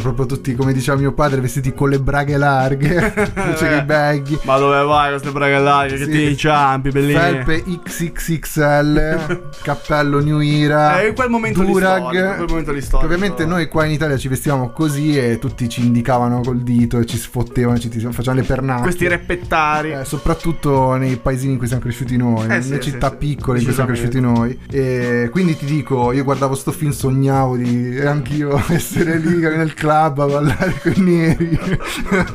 [0.00, 4.38] proprio tutti, come diceva mio padre, vestiti con le braghe larghe, invece che i baggy.
[4.42, 5.96] Ma dove vai con queste braghe larghe?
[5.96, 6.10] Che Sì.
[6.10, 7.12] ti inciampi, bellini.
[7.18, 12.80] Felpe XXXL, cappello New Era, Eh, in quel momento Durag, storia, in quel momento che
[12.80, 13.06] storia.
[13.06, 17.06] ovviamente noi qua in Italia ci vestivamo così e tutti ci indicavano col dito e
[17.06, 18.82] ci sfottevano, ci facevano le pernate.
[18.82, 19.92] Questi reppettari.
[19.92, 23.16] Eh, soprattutto nei paesini in cui siamo cresciuti noi, Eh, nelle sì, città sì.
[23.16, 24.58] piccole in cui siamo cresciuti noi.
[24.70, 30.18] E quindi ti dico, io guardavo sto film, sognavo di anch'io essere lì nel club
[30.20, 31.58] a ballare con i neri.
[31.58, 32.26] con,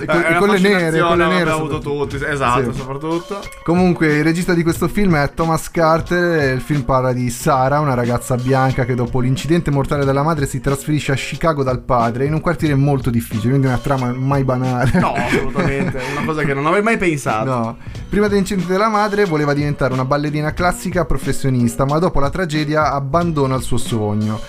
[0.00, 1.50] Eh, con le nere, con le nere.
[1.50, 2.16] Avuto tutti.
[2.16, 2.78] Esatto, Sì.
[2.78, 3.40] soprattutto.
[3.62, 6.54] Comunque, il regista di questo film è Thomas Carter.
[6.54, 10.60] Il film parla di Sara, una ragazza bianca che dopo l'incidente mortale della madre si
[10.60, 14.98] trasferisce a Chicago dal padre in un quartiere molto difficile, quindi una trama mai banale.
[14.98, 16.00] No, assolutamente.
[16.16, 17.50] Una cosa che non avrei mai pensato.
[17.50, 17.76] No.
[18.08, 23.56] Prima dell'incidente della madre voleva diventare una ballerina classica professionista, ma dopo la tragedia abbandona
[23.56, 24.40] il suo sogno.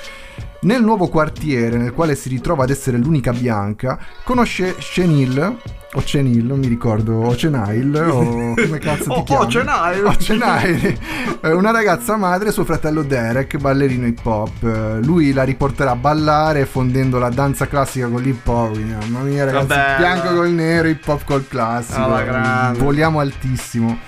[0.62, 5.58] Nel nuovo quartiere nel quale si ritrova ad essere l'unica bianca, conosce Chenil,
[5.94, 9.44] o Chenil, non mi ricordo, o Chenail, o come cazzo ti Oh, chiami?
[9.44, 10.06] oh, Chenail.
[10.06, 10.98] O Chenail.
[11.41, 14.63] Eh, una ragazza madre e suo fratello Derek, ballerino hip hop.
[14.63, 18.76] Eh, Lui la riporterà a ballare fondendo la danza classica con l'hip hop.
[18.76, 20.36] Mamma mia ragazzi, Vabbè, bianco no.
[20.38, 22.08] col nero, hip hop col classico.
[22.24, 22.80] Grande.
[22.80, 24.00] Voliamo altissimo.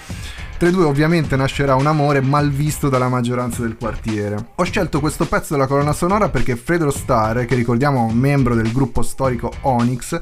[0.57, 4.53] Tra i due ovviamente nascerà un amore mal visto dalla maggioranza del quartiere.
[4.55, 9.03] Ho scelto questo pezzo della colonna sonora perché Fredro Starr, che ricordiamo membro del gruppo
[9.03, 10.19] storico Onyx,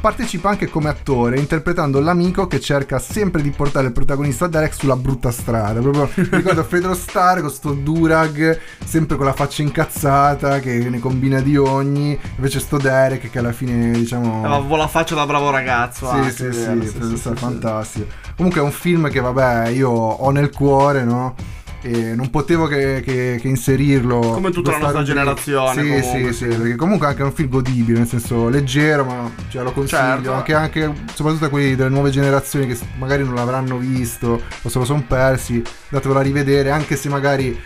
[0.00, 4.96] partecipa anche come attore interpretando l'amico che cerca sempre di portare il protagonista Derek sulla
[4.96, 5.80] brutta strada.
[5.80, 10.98] Proprio mi ricordo Fredro Starr con sto Durag, sempre con la faccia incazzata che ne
[10.98, 14.44] combina di ogni, invece sto Derek che alla fine diciamo...
[14.44, 16.08] Avevo la faccia da bravo ragazzo.
[16.08, 18.25] Sì, anche, sì, vero, sì, Fredro Starr, fantastico.
[18.36, 21.34] Comunque è un film che, vabbè, io ho nel cuore, no?
[21.82, 24.18] e non potevo che, che- che inserirlo.
[24.18, 27.48] Come tutta la nostra generazione, Sì, comunque, sì, sì, perché comunque anche è un film
[27.48, 30.00] godibile, nel senso leggero, ma ce lo consiglio.
[30.00, 30.32] Certo.
[30.32, 34.78] Anche, anche soprattutto a quelli delle nuove generazioni che magari non l'avranno visto o se
[34.78, 37.56] lo sono persi, datevelo a rivedere, anche se magari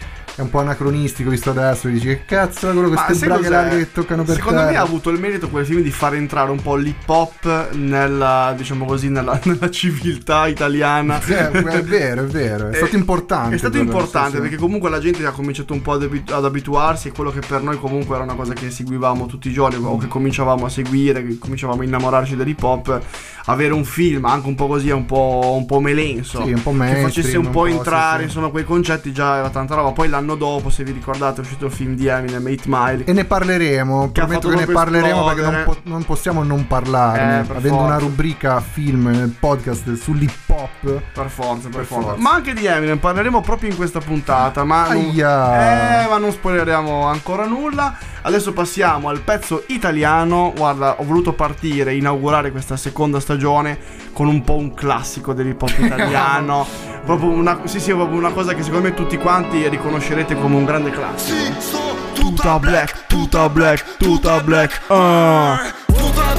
[0.41, 3.93] è un po' anacronistico visto adesso, dici che cazzo è quello queste braghe larghe che
[3.93, 4.71] toccano per Secondo terra.
[4.71, 8.55] me ha avuto il merito quel film di far entrare un po' l'hip hop nella,
[8.57, 11.21] diciamo così, nella, nella civiltà italiana.
[11.21, 11.51] Sì, è
[11.83, 13.55] vero, è vero, è stato importante.
[13.55, 17.09] È stato importante perché comunque la gente ha cominciato un po' ad, abitu- ad abituarsi
[17.09, 19.99] e quello che per noi comunque era una cosa che seguivamo tutti i giorni o
[19.99, 22.99] che cominciavamo a seguire, che cominciavamo a innamorarci dell'hip hop,
[23.47, 26.71] avere un film anche un po' così, un po', un po' melenso, Sì, un po'
[26.71, 28.25] che facesse mainstream, un po' un po', entrare sì, sì.
[28.25, 29.93] insomma quei concetti già era tanta roba.
[29.93, 33.05] Poi l'anno dopo, se vi ricordate, è uscito il film di Eminem, 8 Mile.
[33.05, 37.47] E ne parleremo, Che prometto che ne parleremo perché non, po- non possiamo non parlarne.
[37.49, 37.99] Eh, Avendo una forza.
[37.99, 41.01] rubrica film nel podcast sull'hip hop.
[41.13, 42.05] Per forza, per, Per forza.
[42.09, 42.21] forza.
[42.23, 44.65] Ma anche di Eminem parleremo proprio in questa puntata.
[44.65, 47.97] Ma non, eh, ma non spoileriamo ancora nulla.
[48.23, 50.53] Adesso passiamo al pezzo italiano.
[50.55, 53.79] Guarda, ho voluto partire, inaugurare questa seconda stagione
[54.13, 56.67] con un po' un classico dell'hip hop italiano.
[57.05, 60.65] proprio una, sì, sì, proprio una cosa che secondo me tutti quanti riconoscerete come un
[60.65, 61.37] grande classico.
[61.37, 64.81] Sì, sono Tuta black, tuta black, tuta black.
[64.89, 65.59] ah.
[65.87, 66.30] Tutta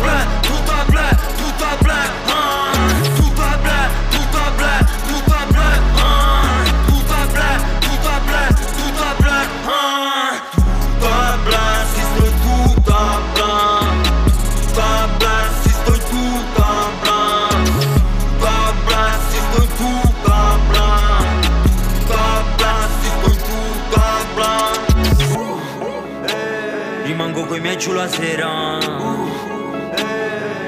[27.81, 28.77] giù la sera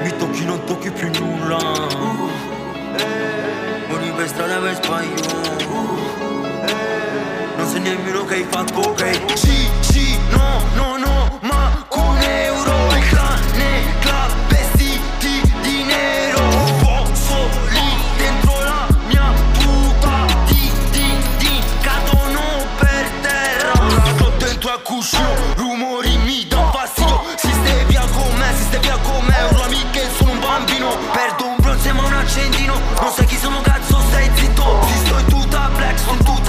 [0.01, 1.59] Mi tocchi non tocchi più nulla.
[3.87, 5.21] Muori per strada per sbaglio
[7.55, 9.37] Non sai nemmeno che hai fatto ok?
[9.37, 11.39] Sì, sì, no, no, no,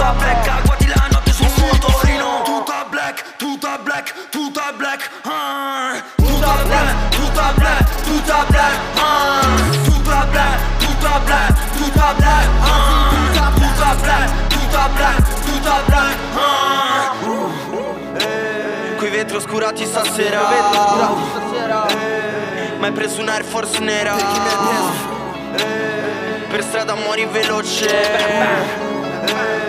[0.05, 6.03] tutta black Agguati la notte sul motorino Tutta black, tutta black, tutta black ah.
[6.15, 9.41] Tutta black, tutta black, tutta black ah.
[9.83, 13.09] Tutta black, tutta black, tutta black ah.
[13.09, 17.13] Tutta, tutta black, tutta black, tutta black ah.
[18.97, 20.41] Coi vetri oscurati stasera.
[22.77, 24.15] Ma hai preso un Air Force nera.
[26.47, 28.84] Per strada muori veloce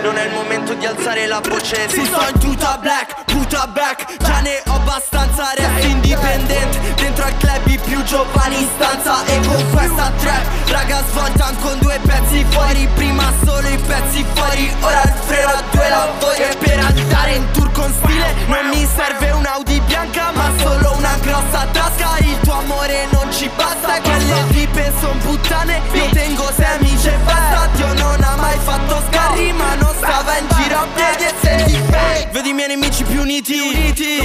[0.01, 1.89] non è il momento di alzare la voce.
[1.89, 4.17] Si sto in tuta black, puta back.
[4.17, 9.25] Già ne ho abbastanza, resto indipendente Dentro al club i più giovani in stanza.
[9.25, 12.87] E con questa trap, raga svoltan con due pezzi fuori.
[12.95, 17.31] Prima solo i pezzi fuori, ora il freno a due la voglio E per andare
[17.33, 18.33] in tour con stile.
[18.47, 23.49] Non mi serve un'Audi bianca ma solo una grossa tasca Il tuo amore non ci
[23.55, 25.81] basta Quelle tipe son puttane.
[25.93, 27.69] Io tengo sei amici e basta.
[27.75, 32.29] Dio non ha mai fatto scarri Ma non stava in giro a piedi e fake
[32.31, 33.55] Vedi i miei nemici più uniti,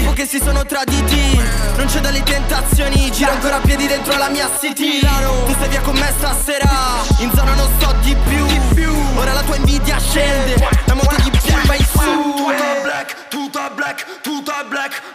[0.01, 1.41] Dopo che si sono traditi.
[1.77, 5.01] Non c'è dalle tentazioni Gira ancora a piedi dentro la mia city.
[5.01, 6.71] Tu stai via con me stasera
[7.19, 8.47] In zona non sto di più.
[9.17, 10.55] Ora la tua invidia scende
[10.87, 15.12] La moto di più vai su Tutta black, tutta black, tutta black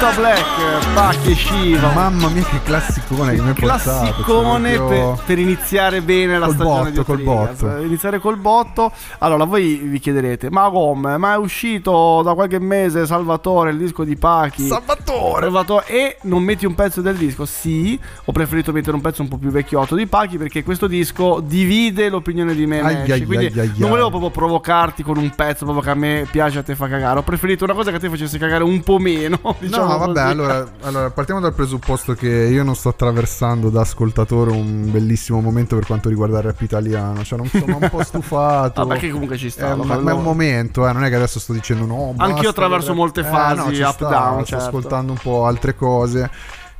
[0.00, 1.92] Tutta black, e Shiva.
[1.92, 3.82] Mamma mia, che classicone che mi hai portato.
[3.82, 7.76] Classicone proprio- per, per iniziare bene la Col stagione botto, di col botto.
[7.82, 8.92] Iniziare col botto.
[9.18, 11.18] Allora, voi vi chiederete: Ma come?
[11.18, 14.68] Ma è uscito da qualche mese Salvatore il disco di Pachi?
[14.68, 15.42] Salvatore!
[15.42, 17.44] Salvatore e non metti un pezzo del disco?
[17.44, 21.40] Sì, ho preferito mettere un pezzo un po' più vecchiotto di Pachi perché questo disco
[21.44, 25.66] divide l'opinione di me Ai, ai, Quindi ai, non volevo proprio provocarti con un pezzo
[25.66, 27.18] proprio che a me piace a te fa cagare.
[27.18, 29.38] Ho preferito una cosa che a te facesse cagare un po' meno.
[29.60, 34.50] Diciamo no, vabbè, allora, allora, partiamo dal presupposto che io non sto attraversando da ascoltatore
[34.50, 37.22] un bellissimo momento per quanto riguarda il rap italiano.
[37.24, 38.84] Cioè, non sono un po' stufato.
[38.86, 41.16] Vabbè, che comunque ci sta, Eh, ma, ma è un momento, eh, non è che
[41.16, 42.14] adesso sto dicendo no.
[42.16, 44.64] Anch'io basta, attraverso rap- molte Eh, fasi, ci up, sta, down, Sto certo.
[44.64, 46.30] ascoltando un po' altre cose.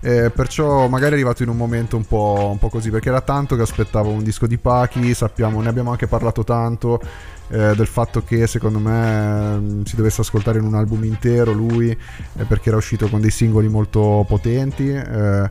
[0.00, 3.20] Eh, perciò magari è arrivato in un momento un po', un po' così perché era
[3.20, 7.00] tanto che aspettavo un disco di Pachi sappiamo ne abbiamo anche parlato tanto
[7.48, 11.90] eh, del fatto che secondo me mm, si dovesse ascoltare in un album intero lui
[11.90, 15.50] eh, perché era uscito con dei singoli molto potenti eh,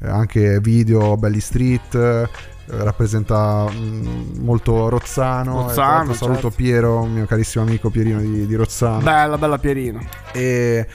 [0.00, 2.28] eh, anche video belli street eh,
[2.66, 5.62] rappresenta mm, molto Rozzano.
[5.62, 6.56] Rozzano, saluto certo.
[6.56, 9.00] Piero, mio carissimo amico Pierino di, di Rozzano.
[9.00, 10.00] Bella, bella Pierino.
[10.32, 10.86] E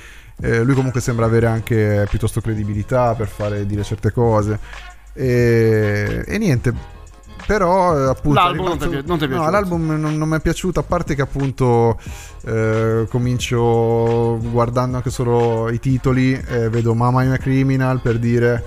[0.41, 4.59] eh, lui comunque sembra avere anche piuttosto credibilità per fare dire certe cose.
[5.13, 6.73] E, e niente.
[7.45, 9.51] Però eh, appunto L'album è non ti è rimasto- non ti è No, piaciuto?
[9.51, 11.99] l'album non, non mi è piaciuto a parte che appunto
[12.45, 18.63] eh, comincio guardando anche solo i titoli eh, vedo Mama I'm a Criminal per dire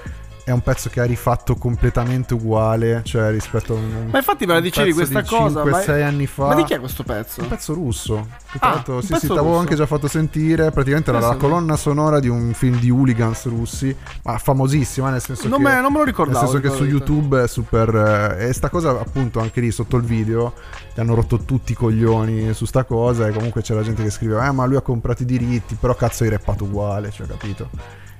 [0.47, 4.53] è un pezzo che ha rifatto completamente uguale cioè rispetto a un, Ma infatti me
[4.53, 5.65] la dicevi questa di cosa.
[5.65, 7.41] ma- 5-6 anni fa Ma di chi è questo pezzo?
[7.43, 8.29] un pezzo russo.
[8.53, 10.71] Che Ah, un sì, sì, t'avevo anche già fatto sentire.
[10.71, 15.49] Praticamente era la colonna sonora di un film di hooligans russi, ma famosissima, nel senso
[15.49, 15.65] Non che.
[15.65, 16.85] me- non me lo ricordavo, Nel senso che su.
[16.85, 18.37] YouTube è super.
[18.39, 20.53] eh, e sta cosa, appunto, anche lì sotto il video.
[20.95, 23.27] Gli hanno rotto tutti i coglioni su sta cosa.
[23.27, 25.75] E comunque c'era gente che scriveva: Eh, ma lui ha comprato i diritti.
[25.75, 27.69] Però cazzo hai reppato uguale, cioè, capito?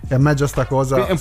[0.09, 1.07] E a me già sta cosa.
[1.07, 1.17] Ha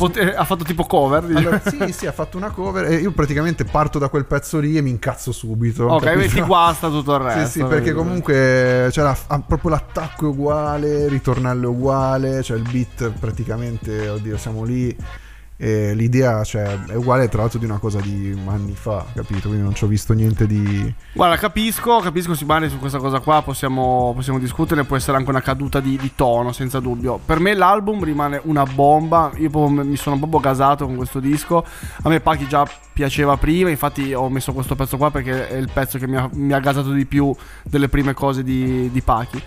[0.45, 1.23] fatto tipo cover.
[1.35, 4.77] Allora, sì, sì, ha fatto una cover e io praticamente parto da quel pezzo lì
[4.77, 5.85] e mi incazzo subito.
[5.85, 6.35] ok, capito?
[6.35, 7.33] ti guasta tutto il resto.
[7.45, 12.57] Sì, sì, perché comunque c'era ha proprio l'attacco è uguale, il ritornello è uguale, cioè
[12.57, 14.95] il beat praticamente, oddio, siamo lì.
[15.57, 19.47] E l'idea cioè, è uguale tra l'altro di una cosa di anni fa, capito?
[19.47, 20.93] Quindi non ci ho visto niente di...
[21.13, 25.41] Guarda, capisco, capisco Simone su questa cosa qua, possiamo, possiamo discuterne, può essere anche una
[25.41, 27.19] caduta di, di tono, senza dubbio.
[27.23, 31.65] Per me l'album rimane una bomba, io mi sono proprio gasato con questo disco.
[32.03, 35.69] A me Pachi già piaceva prima, infatti ho messo questo pezzo qua perché è il
[35.71, 37.33] pezzo che mi ha, mi ha gasato di più
[37.63, 39.41] delle prime cose di, di Pachi.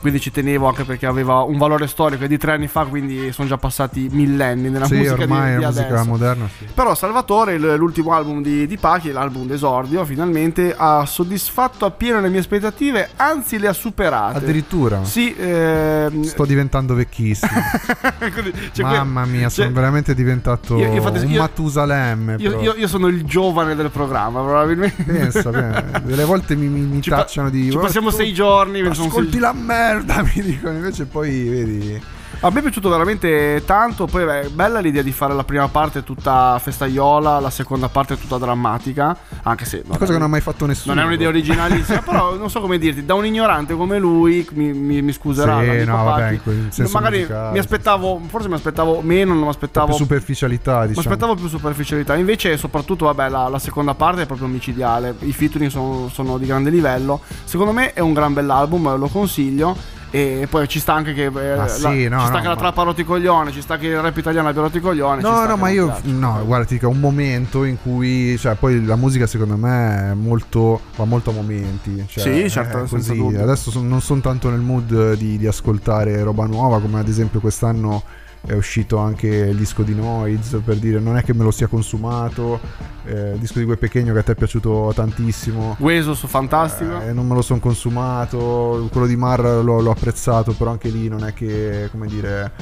[0.00, 3.32] Quindi ci tenevo anche perché aveva un valore storico, è di tre anni fa, quindi
[3.32, 6.04] sono già passati millenni nella sì, musica ormai di, la musica adesso.
[6.04, 6.66] moderna, sì.
[6.74, 12.40] Però Salvatore, l'ultimo album di, di Pachi, l'album d'esordio, finalmente ha soddisfatto appieno le mie
[12.40, 14.38] aspettative, anzi le ha superate.
[14.38, 15.04] Addirittura.
[15.04, 17.50] Sì, ehm, Sto diventando vecchissimo.
[18.72, 22.36] cioè, Mamma mia, cioè, sono veramente diventato Io- io un io- Matusalemme.
[22.38, 25.02] io, io- sono il giovane del programma, probabilmente.
[25.02, 27.70] Pensa, beh, delle volte mi, mi, mi Ci pa- tacciano di...
[27.70, 30.76] ci "Oh, passiamo tu sei giorni, sono sei- Ascolti la merda, mi dicono.
[30.76, 32.02] Invece poi, vedi...
[32.44, 34.04] A me è piaciuto veramente tanto.
[34.04, 38.36] Poi è bella l'idea di fare la prima parte tutta festaiola, la seconda parte tutta
[38.36, 39.16] drammatica.
[39.44, 39.82] Anche se.
[39.86, 40.92] Una cosa che non ha mai fatto nessuno.
[40.92, 44.74] Non è un'idea originalissima, però non so come dirti, da un ignorante come lui, mi,
[44.74, 45.58] mi- mi scuserà.
[45.62, 49.32] Sì, no, vabbè, Pacchi, in quel senso magari musicale, mi aspettavo, forse mi aspettavo meno,
[49.32, 49.86] non mi aspettavo.
[49.86, 51.06] Più superficialità, Mi diciamo.
[51.08, 55.70] aspettavo più superficialità, invece soprattutto vabbè, la, la seconda parte è proprio micidiale, i featuring
[55.70, 60.02] sono, sono di grande livello, secondo me è un gran bell'album, lo consiglio
[60.42, 62.54] e poi ci sta anche che, eh, la, sì, no, ci sta no, che la
[62.54, 64.80] ma- trappa ha rotto i coglioni, ci sta che il rap italiano abbia rotto i
[64.80, 65.20] coglioni.
[65.20, 65.86] ci No, no, ma io.
[65.86, 66.02] piace.
[66.06, 68.38] No, guarda, ti dico, è un momento in cui.
[68.38, 70.80] Cioè, poi la musica, secondo me, è molto.
[70.94, 72.04] va molto a momenti.
[72.06, 73.18] Cioè, Sì, certo, così.
[73.36, 77.40] Adesso son- non sono tanto nel mood di, di ascoltare roba nuova, come ad esempio
[77.40, 78.02] quest'anno
[78.46, 81.66] è uscito anche il disco di Noiz per dire non è che me lo sia
[81.66, 82.60] consumato.
[83.06, 85.76] Eh, il disco di Gue Pechegno che a te è piaciuto tantissimo.
[85.78, 87.00] Gueso su Fantastico.
[87.00, 88.88] eh, non me lo sono consumato.
[88.90, 92.52] Quello di Mar l'ho, l'ho apprezzato però anche lì non è che come dire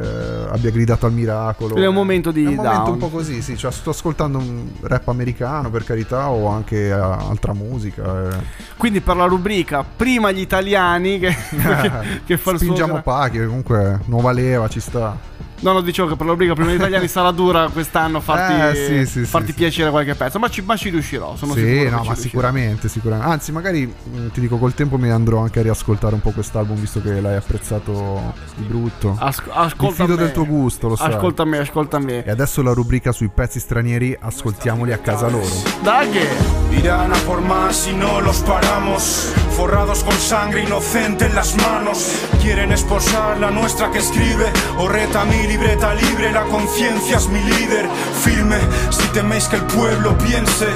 [0.00, 2.92] eh, abbia gridato al miracolo È un momento di è un momento down.
[2.92, 6.92] un po' così sì cioè sto ascoltando un rap americano per carità o anche eh,
[6.92, 8.64] altra musica eh.
[8.76, 11.92] Quindi per la rubrica prima gli italiani che, che,
[12.24, 15.16] che fa il suo spingiamo Pachi comunque nuova leva ci sta
[15.60, 19.04] No, no, dicevo che per la rubrica prima gli italiani sarà dura quest'anno farti, Eh,
[19.06, 19.58] sì, sì, farti sì, sì.
[19.58, 21.90] piacere qualche pezzo, ma ci, ma ci riuscirò, sono sì, sicuro.
[21.90, 23.32] no, ma sicuramente, sicuramente.
[23.32, 26.76] Anzi, magari mh, ti dico col tempo mi andrò anche a riascoltare un po' quest'album
[26.76, 29.16] visto che l'hai apprezzato di brutto.
[29.18, 30.24] Asco- ascolta Mi fido me.
[30.24, 31.12] del tuo gusto, lo sai.
[31.14, 32.22] Ascolta me, ascolta me.
[32.24, 35.46] E adesso la rubrica sui pezzi stranieri, ascoltiamoli a casa loro.
[35.82, 36.28] Daghe!
[36.70, 39.32] Irán a por más y no los paramos.
[39.50, 42.10] Forrados con sangre inocente en las manos.
[42.42, 44.52] Quieren esposar la nuestra que escribe.
[44.76, 47.88] O reta mi libreta libre, la conciencia es mi líder.
[48.22, 48.58] Firme,
[48.90, 50.68] si teméis que el pueblo piense.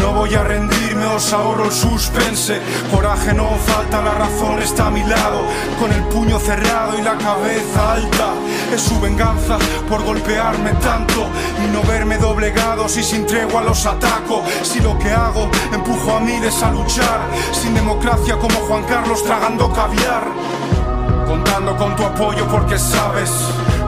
[0.00, 2.58] No voy a rendirme, os ahorro el suspense.
[2.90, 5.42] Coraje no falta, la razón está a mi lado.
[5.78, 8.32] Con el puño cerrado y la cabeza alta.
[8.74, 9.58] Es su venganza
[9.88, 11.26] por golpearme tanto
[11.62, 14.42] y no verme doblegado si sin tregua los ataco.
[14.62, 17.20] Si lo que hago empujo a miles a luchar,
[17.52, 20.24] sin democracia como Juan Carlos tragando caviar.
[21.26, 23.30] Contando con tu apoyo porque sabes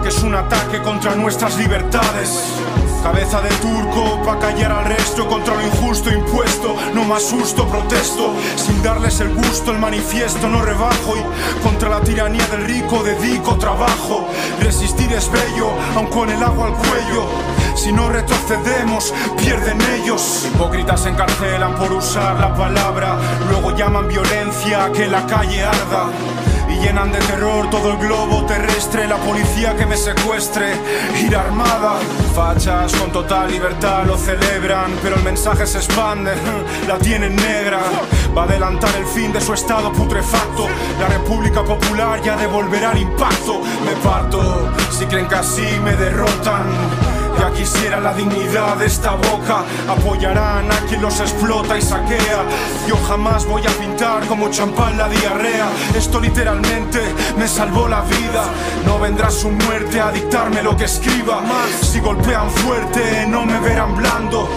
[0.08, 2.54] es un ataque contra nuestras libertades.
[3.02, 6.76] Cabeza de turco pa' callar al resto contra lo injusto impuesto.
[6.94, 8.34] No más susto, protesto.
[8.56, 11.14] Sin darles el gusto, el manifiesto no rebajo.
[11.16, 14.28] Y contra la tiranía del rico dedico trabajo.
[14.60, 17.28] Resistir es bello, aun con el agua al cuello.
[17.74, 20.46] Si no retrocedemos, pierden ellos.
[20.54, 23.18] Hipócritas se encarcelan por usar la palabra.
[23.50, 26.08] Luego llaman violencia a que la calle arda.
[26.74, 29.06] Y llenan de terror todo el globo terrestre.
[29.06, 30.72] La policía que me secuestre,
[31.22, 31.98] ir armada.
[32.34, 36.32] Fachas con total libertad lo celebran, pero el mensaje se expande,
[36.88, 37.80] la tienen negra.
[38.36, 40.66] Va a adelantar el fin de su estado putrefacto.
[40.98, 43.60] La República Popular ya devolverá el impacto.
[43.84, 47.23] Me parto, si creen que así me derrotan.
[47.38, 49.64] Ya quisiera la dignidad de esta boca.
[49.88, 52.44] Apoyarán a quien los explota y saquea.
[52.86, 55.68] Yo jamás voy a pintar como champán la diarrea.
[55.96, 57.00] Esto literalmente
[57.36, 58.44] me salvó la vida.
[58.86, 61.42] No vendrá su muerte a dictarme lo que escriba.
[61.80, 64.48] Si golpean fuerte, no me verán blando.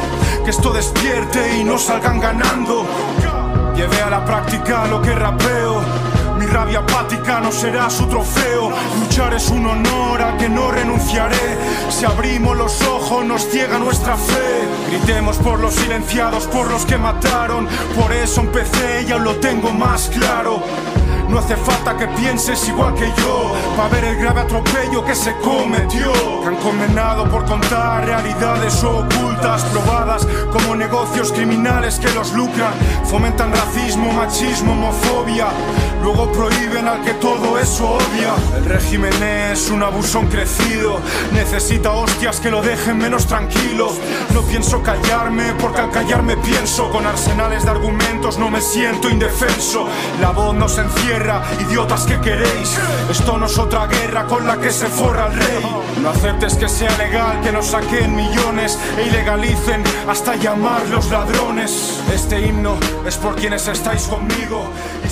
[0.44, 2.86] Que esto despierte y no salgan ganando.
[3.76, 6.17] Llevé a la práctica lo que rapeo.
[6.38, 8.72] Mi rabia apática no será su trofeo.
[9.00, 11.58] Luchar es un honor a que no renunciaré.
[11.90, 14.68] Si abrimos los ojos, nos ciega nuestra fe.
[14.90, 17.68] Gritemos por los silenciados, por los que mataron.
[18.00, 20.62] Por eso empecé y aún lo tengo más claro.
[21.30, 25.36] No hace falta que pienses igual que yo para ver el grave atropello que se
[25.38, 26.12] cometió.
[26.42, 32.74] Que han condenado por contar realidades ocultas, probadas como negocios criminales que los lucran.
[33.06, 35.48] Fomentan racismo, machismo, homofobia.
[36.02, 38.34] Luego prohíben al que todo eso odia.
[38.56, 39.12] El régimen
[39.52, 41.02] es un abusón crecido.
[41.34, 43.92] Necesita hostias que lo dejen menos tranquilo.
[44.34, 46.90] No pienso callarme porque al callarme pienso.
[46.90, 49.88] Con arsenales de argumentos no me siento indefenso.
[50.22, 50.78] La voz nos
[51.18, 52.78] encierra, idiotas que queréis.
[53.10, 55.66] Esto no es otra guerra con la que se forra el rey.
[56.02, 62.02] No aceptes que sea legal que nos saquen millones e ilegalicen hasta llamarlos ladrones.
[62.14, 64.70] Este himno es por quienes estáis conmigo.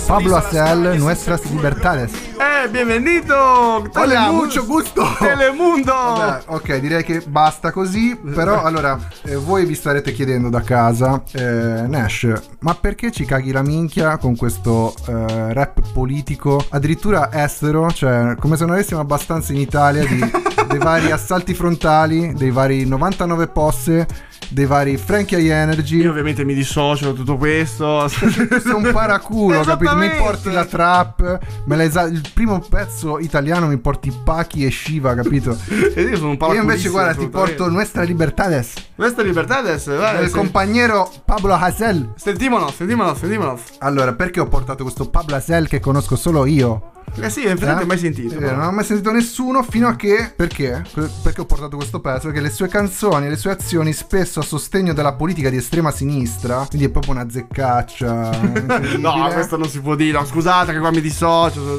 [0.07, 2.11] Pablo Hasél, Nuestras Libertades.
[2.13, 3.83] Eh, bienvenido!
[3.95, 5.03] Hola, mucho gusto.
[5.19, 5.91] Telemundo!
[5.93, 8.15] Vabbè, ok, direi che basta così.
[8.15, 13.51] Però allora, eh, voi vi starete chiedendo da casa, eh, Nash, ma perché ci caghi
[13.51, 16.61] la minchia con questo eh, rap politico?
[16.67, 20.19] Addirittura estero, cioè come se non avessimo abbastanza in Italia di,
[20.75, 24.05] dei vari assalti frontali, dei vari 99 posse,
[24.49, 26.01] dei vari Frankie High Energy.
[26.01, 28.05] Io ovviamente mi dissocio da tutto questo.
[28.09, 29.95] Sei un paraculo, capito?
[29.95, 31.39] Mi porti la trap,
[31.79, 35.57] esa- il primo pezzo italiano mi porti Pachi e Shiva, capito?
[35.95, 40.17] E io sono un Io invece guarda ti porto Nuestra Libertades Questa è Libertades, vai.
[40.17, 40.33] del sì.
[40.33, 42.11] compagnero Pablo Hasél.
[42.17, 43.57] Sentimolo, sentimolo, sentimolo.
[43.79, 46.91] Allora, perché ho portato questo Pablo Hasél che conosco solo io?
[47.19, 47.87] Eh sì, effettivamente Eh?
[47.87, 48.37] mai sentito.
[48.39, 50.31] Vero, non ho mai sentito nessuno fino a che.
[50.35, 50.83] Perché?
[51.23, 52.27] Perché ho portato questo pezzo?
[52.27, 55.91] Perché le sue canzoni e le sue azioni, spesso a sostegno della politica di estrema
[55.91, 58.63] sinistra, quindi è proprio una zeccaccia.
[58.97, 60.17] No, questo non si può dire.
[60.17, 61.77] No, scusate che qua mi dissocio.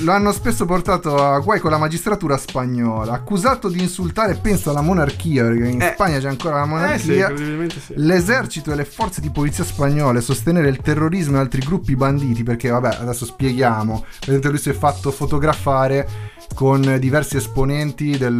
[0.00, 4.80] Lo hanno spesso portato a guai con la magistratura spagnola, accusato di insultare, penso, alla
[4.80, 5.92] monarchia, perché in Eh.
[5.94, 7.70] Spagna c'è ancora la Eh sì, monarchia.
[7.70, 7.92] sì.
[7.96, 12.68] L'esercito e le forze di polizia spagnole sostenere il terrorismo e altri gruppi banditi, perché
[12.68, 14.04] vabbè, adesso spieghiamo.
[14.26, 16.06] Vedete, lui si è fatto fotografare
[16.54, 18.36] con diversi esponenti del,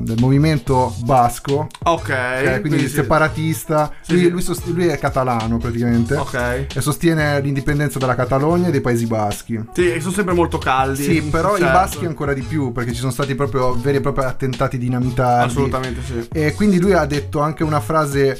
[0.00, 2.08] del movimento basco, Ok.
[2.10, 2.88] eh, quindi, sì.
[2.88, 3.90] separatista.
[4.02, 4.30] Sì, lui, sì.
[4.30, 6.14] lui sost- lui è catalano praticamente.
[6.16, 6.66] Ok.
[6.74, 9.58] E sostiene l'indipendenza della Catalogna e dei Paesi Baschi.
[9.72, 11.02] Sì, sono sempre molto caldi.
[11.02, 11.72] Sì, però i Certo.
[11.72, 15.50] baschi ancora di più, perché ci sono stati proprio veri e propri attentati dinamitardi.
[15.50, 16.28] Assolutamente sì.
[16.32, 18.38] E quindi lui ha detto anche una frase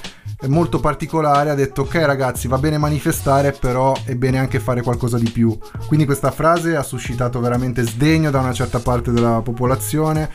[0.48, 5.18] molto particolare, ha detto ok ragazzi va bene manifestare, però è bene anche fare qualcosa
[5.18, 5.56] di più.
[5.86, 10.30] Quindi questa frase ha suscitato veramente sdegno da una certa parte della popolazione,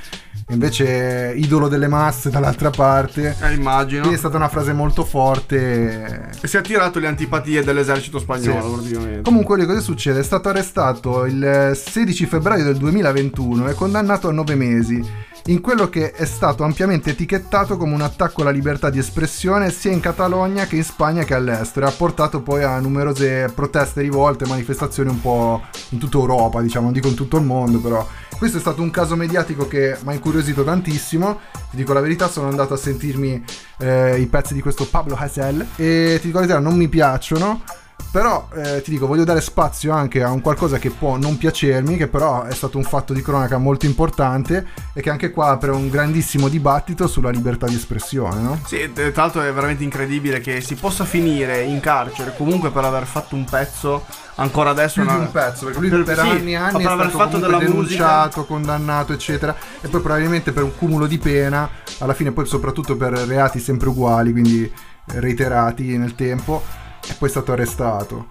[0.50, 3.36] invece idolo delle masse dall'altra parte.
[3.42, 4.00] Eh, immagino.
[4.02, 6.30] Quindi è stata una frase molto forte.
[6.42, 8.90] E si è attirato le antipatie dell'esercito spagnolo, Sì.
[8.90, 9.22] praticamente.
[9.22, 10.20] Comunque, cosa succede?
[10.20, 15.04] È stato arrestato il 16 febbraio del 2021 e condannato a 9 mesi
[15.48, 19.92] in quello che è stato ampiamente etichettato come un attacco alla libertà di espressione sia
[19.92, 24.46] in Catalogna che in Spagna che all'estero e ha portato poi a numerose proteste, rivolte,
[24.46, 28.06] manifestazioni un po' in tutta Europa, diciamo, non dico in tutto il mondo, però
[28.38, 31.40] questo è stato un caso mediatico che mi ha incuriosito tantissimo.
[31.70, 33.44] Ti dico la verità, sono andato a sentirmi
[33.78, 37.64] eh, i pezzi di questo Pablo Hasél e ti dico la verità, non mi piacciono.
[38.10, 41.98] Però eh, ti dico, voglio dare spazio anche a un qualcosa che può non piacermi,
[41.98, 45.72] che però è stato un fatto di cronaca molto importante e che anche qua apre
[45.72, 48.60] un grandissimo dibattito sulla libertà di espressione, no?
[48.66, 53.06] Sì, tra l'altro è veramente incredibile che si possa finire in carcere comunque per aver
[53.06, 54.06] fatto un pezzo
[54.36, 55.02] ancora adesso.
[55.02, 56.94] Più di una- un pezzo, perché lui Per- per, sì, anni e anni per è
[56.94, 61.18] aver stato fatto della musica- denunciato, condannato, eccetera, e poi probabilmente per un cumulo di
[61.20, 64.72] pena, alla fine poi soprattutto per reati sempre uguali, quindi
[65.06, 66.64] reiterati nel tempo,
[67.08, 68.28] e poi è stato arrestato.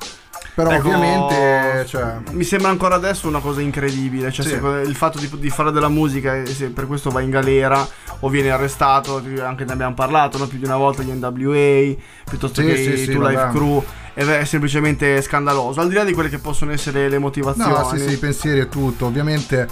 [0.55, 4.33] Però Ecco, ovviamente, cioè, Mi sembra ancora adesso una cosa incredibile.
[4.33, 4.55] Cioè, Sì.
[4.89, 7.87] il fatto di, di fare della musica, e se per questo va in galera
[8.21, 10.47] o viene arrestato, anche ne abbiamo parlato no?
[10.47, 13.49] più di una volta gli NWA, piuttosto Sì, che sì, i sì, Two Life.
[13.51, 13.85] Crew.
[14.15, 15.83] È semplicemente scandaloso.
[15.83, 17.71] Al di là di quelle che possono essere le motivazioni.
[17.71, 19.05] No, sì, sì, i pensieri e tutto.
[19.05, 19.69] Ovviamente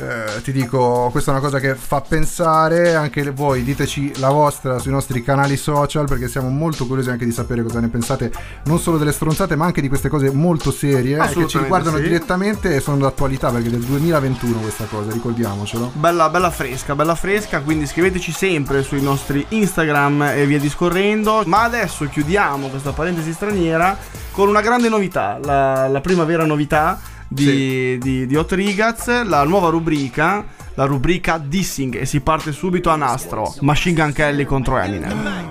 [0.00, 2.94] eh, ti dico, questa è una cosa che fa pensare.
[2.94, 7.32] Anche voi diteci la vostra sui nostri canali social perché siamo molto curiosi anche di
[7.32, 8.32] sapere cosa ne pensate,
[8.64, 11.96] non solo delle stronzate, ma anche di queste cose molto serie eh, che ci riguardano
[11.96, 12.04] sì.
[12.04, 15.92] direttamente e sono d'attualità perché è del 2021 questa cosa, ricordiamocelo.
[15.94, 21.42] Bella, bella fresca, bella fresca, quindi scriveteci sempre sui nostri Instagram e via discorrendo.
[21.46, 23.96] Ma adesso chiudiamo questa parentesi straniera
[24.30, 29.44] con una grande novità, la, la prima vera novità di, di, di Hot Rigaz, la
[29.44, 34.78] nuova rubrica, la rubrica Dissing e si parte subito a nastro, Machine Gun Kelly contro
[34.78, 35.46] Eminem.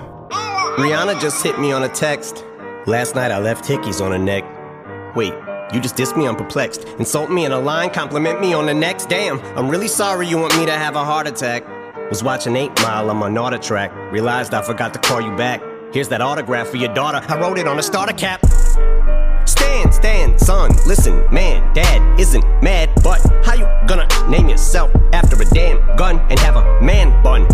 [0.76, 2.44] Rihanna just hit me on a text.
[2.86, 4.44] Last night I left hickeys on her neck.
[5.14, 5.34] Wait,
[5.72, 6.26] you just dissed me?
[6.26, 6.84] I'm perplexed.
[6.98, 9.08] Insult me in a line, compliment me on the next.
[9.08, 11.64] Damn, I'm really sorry you want me to have a heart attack.
[12.10, 13.92] Was watching 8 Mile on my Nauta track.
[14.12, 15.60] Realized I forgot to call you back.
[15.92, 17.20] Here's that autograph for your daughter.
[17.28, 18.40] I wrote it on a starter cap.
[19.48, 25.40] Stand, stand, son, listen, man, dad isn't mad, but how you gonna name yourself after
[25.40, 27.48] a damn gun and have a man bun?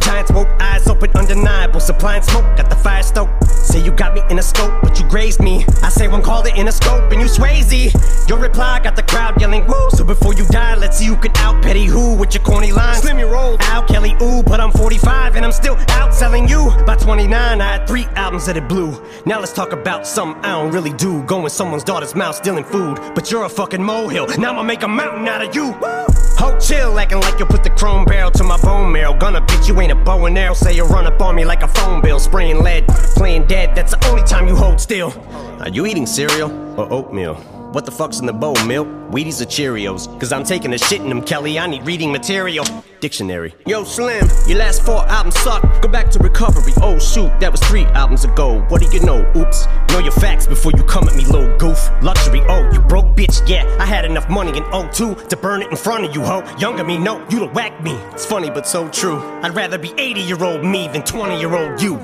[0.00, 1.80] Giant smoke, eyes open, undeniable.
[1.80, 3.46] Supplying smoke, got the fire stoked.
[3.48, 5.64] Say you got me in a scope, but you grazed me.
[5.82, 7.92] I say one call it in a scope, and you swayzy.
[8.28, 9.90] Your reply got the crowd yelling woo.
[9.90, 12.98] So before you die, let's see who can out petty who with your corny lines.
[12.98, 16.70] Slim your roll, Al Kelly, ooh, but I'm 45 and I'm still outselling you.
[16.84, 19.02] By 29, I had three albums that it blew.
[19.24, 21.22] Now let's talk about something I don't really do.
[21.24, 23.00] Going someone's daughter's mouth, stealing food.
[23.14, 24.28] But you're a fucking molehill.
[24.38, 26.25] Now I'ma make a mountain out of you.
[26.38, 29.14] Ho chill, acting like you put the chrome barrel to my bone marrow.
[29.14, 30.54] Gonna bitch, you ain't a bow and arrow.
[30.54, 33.74] Say you run up on me like a phone bill, spraying lead, playing dead.
[33.74, 35.12] That's the only time you hold still.
[35.60, 37.55] Are you eating cereal or oatmeal?
[37.76, 38.88] What the fuck's in the bowl, milk?
[39.10, 40.08] Wheaties or Cheerios?
[40.18, 41.58] Cause I'm taking a shit in them, Kelly.
[41.58, 42.64] I need reading material.
[43.00, 43.54] Dictionary.
[43.66, 45.62] Yo, Slim, your last four albums suck.
[45.82, 46.72] Go back to recovery.
[46.78, 48.64] Oh, shoot, that was three albums ago.
[48.70, 49.30] What do you know?
[49.36, 49.66] Oops.
[49.90, 51.90] Know your facts before you come at me, little goof.
[52.00, 53.46] Luxury, oh, you broke bitch.
[53.46, 56.42] Yeah, I had enough money in 02 to burn it in front of you, ho.
[56.58, 57.92] Younger me, no, you'd have whacked me.
[58.14, 59.18] It's funny, but so true.
[59.42, 62.00] I'd rather be 80 year old me than 20 year old you.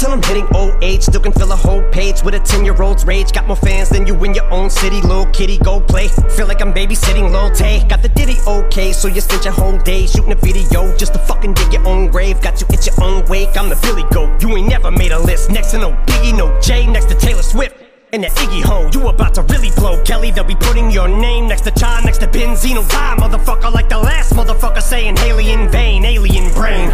[0.00, 2.82] Till I'm hitting old age, still can fill a whole page with a 10 year
[2.82, 3.32] old's rage.
[3.32, 6.08] Got more fans than you in your own city, little kitty, go play.
[6.08, 7.86] Feel like I'm babysitting Lil Tay.
[7.86, 11.18] Got the ditty okay, so you spent your whole day shooting a video just to
[11.18, 12.40] fucking dig your own grave.
[12.40, 14.40] Got you at your own wake, I'm the Billy Goat.
[14.40, 15.50] You ain't never made a list.
[15.50, 17.76] Next to no Biggie, no Jay, next to Taylor Swift.
[18.14, 20.30] And that Iggy Ho, you about to really blow, Kelly.
[20.30, 22.88] They'll be putting your name next to Chai, next to Benzino.
[22.88, 26.88] Die, motherfucker, like the last motherfucker saying Haley in vain, alien brain.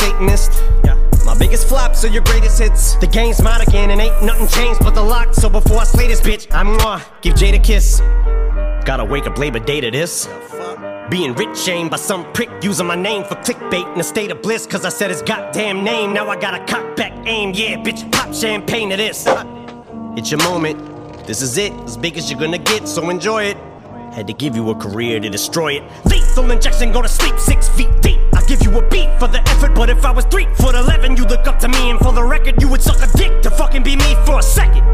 [0.00, 0.62] Satanist,
[1.26, 2.94] my biggest flops are your greatest hits.
[2.94, 5.34] The game's mine again, and ain't nothing changed but the lock.
[5.34, 8.00] So before I slay this bitch, I'm gonna give Jade a kiss.
[8.84, 10.28] Gotta wake up Labor Day to this.
[11.10, 14.40] Being rich shamed by some prick using my name for clickbait in a state of
[14.40, 14.66] bliss.
[14.66, 16.12] Cause I said his goddamn name.
[16.12, 17.52] Now I got a cock back aim.
[17.54, 19.24] Yeah, bitch, pop champagne to this.
[20.16, 20.78] It's your moment.
[21.26, 23.56] This is it, as big as you're gonna get, so enjoy it.
[24.12, 25.82] Had to give you a career to destroy it.
[26.06, 28.25] Lethal injection, go to sleep six feet deep.
[28.46, 31.30] Give you a beat for the effort, but if I was three foot eleven, you'd
[31.30, 33.82] look up to me, and for the record, you would suck a dick to fucking
[33.82, 34.84] be me for a second.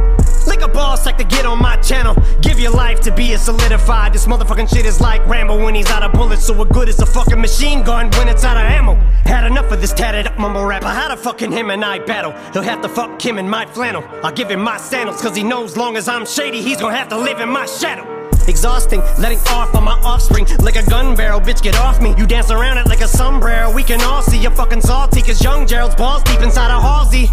[0.47, 2.17] Lick a ball sack to get on my channel.
[2.41, 4.13] Give your life to be a solidified.
[4.13, 6.45] This motherfucking shit is like Rambo when he's out of bullets.
[6.45, 8.95] So what good is a fucking machine gun when it's out of ammo?
[9.25, 10.89] Had enough of this tatted up mumble rapper.
[10.89, 12.33] How to fucking him and I battle?
[12.53, 14.03] He'll have to fuck him in my flannel.
[14.25, 17.09] I'll give him my sandals, cause he knows long as I'm shady, he's gonna have
[17.11, 18.22] to live in my shadow.
[18.49, 21.41] Exhausting, letting off on my offspring like a gun barrel.
[21.41, 22.15] Bitch, get off me.
[22.19, 23.73] You dance around it like a sombrero.
[23.73, 27.29] We can all see you're fucking salty, cause young Gerald's balls deep inside a Halsey.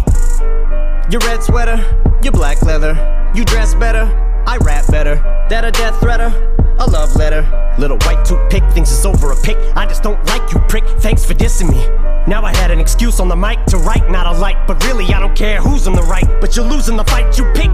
[1.10, 1.76] Your red sweater,
[2.22, 2.94] your black leather.
[3.34, 4.04] You dress better,
[4.46, 5.16] I rap better.
[5.48, 6.30] That a death threater,
[6.78, 7.42] a love letter.
[7.78, 9.56] Little white toothpick thinks it's over a pick.
[9.76, 10.84] I just don't like you, prick.
[11.00, 11.88] Thanks for dissing me.
[12.26, 14.66] Now I had an excuse on the mic to write, not a light.
[14.66, 16.26] But really, I don't care who's on the right.
[16.40, 17.70] But you're losing the fight you pick.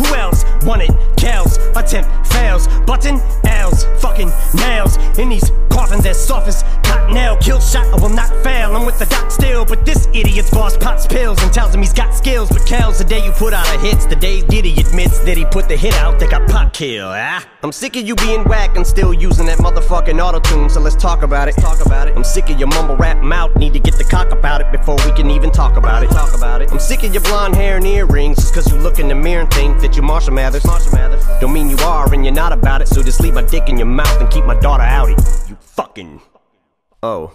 [0.00, 1.58] Who else wanted Kells?
[1.76, 2.68] Attempt fails.
[2.86, 3.84] Button L's.
[4.00, 4.96] Fucking nails.
[5.18, 5.50] In these
[5.90, 6.64] coffins as soft as.
[7.40, 8.76] Kill shot, I will not fail.
[8.76, 9.64] I'm with the doc still.
[9.64, 12.48] But this idiot's boss pops pills and tells him he's got skills.
[12.50, 15.44] But Kells, the day you put out a hits, the day Diddy admits that he
[15.46, 17.08] put the hit out, they got pop kill.
[17.08, 20.68] Ah, I'm sick of you being whack and still using that motherfucking auto tune.
[20.68, 21.56] So let's talk about it.
[21.56, 22.16] Talk about it.
[22.16, 23.56] I'm sick of your mumble rap mouth.
[23.56, 26.10] Need to get the cock about it before we can even talk about it.
[26.10, 26.70] Talk about it.
[26.70, 28.36] I'm sick of your blonde hair and earrings.
[28.36, 30.64] Just cause you look in the mirror and think that you're Marshall Mathers.
[30.66, 31.24] Marshall Mathers.
[31.40, 32.88] Don't mean you are and you're not about it.
[32.88, 35.49] So just leave my dick in your mouth and keep my daughter outie.
[35.80, 36.20] Fucking.
[37.02, 37.32] Oh.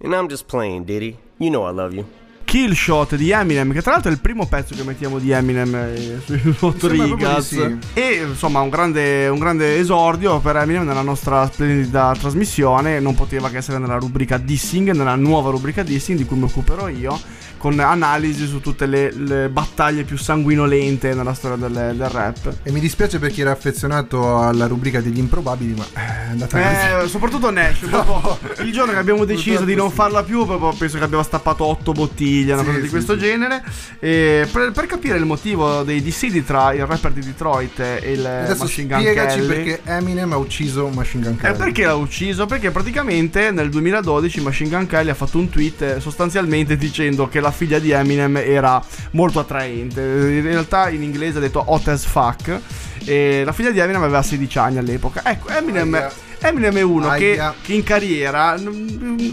[0.00, 1.18] And I'm just playing, Diddy.
[1.38, 2.06] You know I love you.
[2.44, 6.20] Killshot di Eminem, che tra l'altro è il primo pezzo che mettiamo di Eminem eh,
[6.24, 7.78] sui di sì.
[7.94, 13.00] E insomma, un grande, un grande esordio per Eminem nella nostra splendida trasmissione.
[13.00, 16.88] Non poteva che essere nella rubrica Dissing, nella nuova rubrica Dissing di cui mi occuperò
[16.88, 17.18] io.
[17.62, 22.56] Con analisi su tutte le, le battaglie più sanguinolente nella storia del, del rap.
[22.64, 27.04] E mi dispiace per chi era affezionato alla rubrica degli improbabili, ma è andata così.
[27.04, 30.98] Eh, soprattutto Nash, proprio il giorno che abbiamo deciso di non farla più, proprio penso
[30.98, 33.18] che abbiamo stappato otto bottiglie, una Sì, cosa di sì, questo sì.
[33.20, 33.62] genere.
[34.00, 38.24] E per, per capire il motivo dei dissidi tra il rapper di Detroit e il
[38.26, 39.46] Adesso Machine Gun spiegaci Kelly.
[39.46, 41.56] perché Eminem ha ucciso Machine Gun E Kelly.
[41.58, 42.46] perché l'ha ucciso?
[42.46, 47.40] Perché praticamente nel 2012 Machine Gun Kelly ha fatto un tweet eh, sostanzialmente dicendo che
[47.40, 50.00] la figlia di Eminem era molto attraente.
[50.00, 52.58] In realtà in inglese ha detto hot as fuck.
[53.04, 55.22] E la figlia di Eminem aveva 16 anni all'epoca.
[55.24, 56.12] Ecco, Eminem, Aia.
[56.42, 58.86] Eminem è uno che, che in carriera non,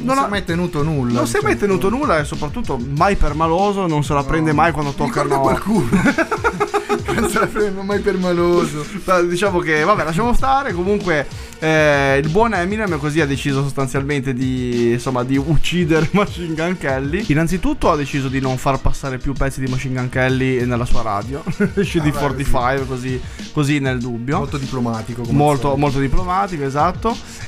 [0.03, 1.13] non, si è mai tenuto nulla.
[1.13, 1.77] non si è mai diciamo.
[1.77, 5.89] tenuto nulla e soprattutto mai permaloso, non se la prende mai quando toccano ricorda qualcuno.
[7.19, 8.85] non se la prendo mai per maloso.
[9.05, 10.73] Ma diciamo che, vabbè, lasciamo stare.
[10.73, 11.27] Comunque,
[11.59, 17.25] eh, il buon Eminem così ha deciso sostanzialmente di, insomma, di uccidere Machine Gun Kelly.
[17.27, 21.01] Innanzitutto ha deciso di non far passare più pezzi di Machine Gun Kelly nella sua
[21.01, 21.43] radio.
[21.75, 24.37] Esce di Ah, beh, 45, così, così nel dubbio.
[24.37, 25.23] Molto diplomatico.
[25.29, 26.98] Molto, molto diplomatico, esatto.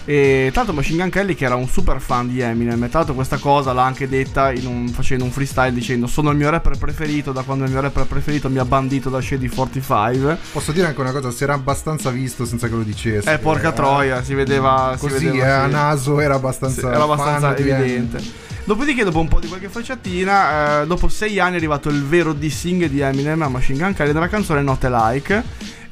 [0.05, 2.79] E tra l'altro Machine Gun Kelly che era un super fan di Eminem.
[2.89, 6.49] Tra l'altro questa cosa l'ha anche detta un- facendo un freestyle dicendo sono il mio
[6.49, 10.37] rapper preferito da quando il mio rapper preferito mi ha bandito da Shady 45.
[10.53, 13.31] Posso dire anche una cosa, si era abbastanza visto senza che lo dicesse.
[13.33, 14.95] Eh, porca troia, si vedeva.
[14.97, 15.71] si Così, vedeva, eh, a sì.
[15.71, 16.91] naso era Sì, abbastanza.
[16.93, 18.49] era abbastanza evidente.
[18.63, 22.31] Dopodiché, dopo un po' di qualche frecciatina, eh, dopo sei anni è arrivato il vero
[22.31, 25.43] dissing di Eminem a Machine Gun Kelly della canzone Not Like.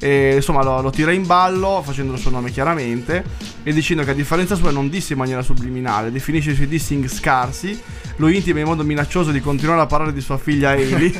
[0.02, 3.22] E insomma lo, lo tira in ballo facendo il suo nome chiaramente
[3.62, 7.06] e dicendo che a differenza sua non disse in maniera subliminale, definisce i suoi dissing
[7.06, 7.78] scarsi,
[8.16, 11.12] lo intima in modo minaccioso di continuare a parlare di sua figlia Hailey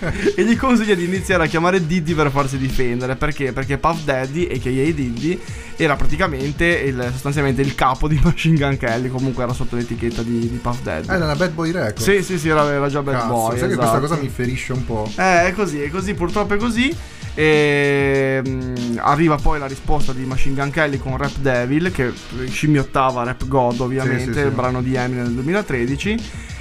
[0.34, 3.16] e gli consiglia di iniziare a chiamare Diddy per farsi difendere.
[3.16, 3.52] Perché?
[3.52, 4.70] Perché Puff Daddy, a.k.a.
[4.70, 5.40] Diddy,
[5.76, 10.38] era praticamente il- sostanzialmente il capo di Machine Gun Kelly, comunque era sotto l'etichetta di,
[10.38, 11.08] di Puff Daddy.
[11.08, 12.02] Eh, nella Bad Boy Records.
[12.02, 13.58] Sì, sì, sì, era, era già Bad Cazzo, Boy.
[13.58, 14.00] sai che questa esatto.
[14.00, 15.10] cosa mi ferisce un po'.
[15.16, 16.94] Eh, è così, è così, purtroppo è così.
[17.38, 22.10] E mm, arriva poi la risposta di Machine Gun Kelly con Rap Devil, che
[22.48, 24.54] scimmiottava Rap God, ovviamente, Sì, sì, il sì.
[24.54, 26.16] brano di Eminem nel 2013.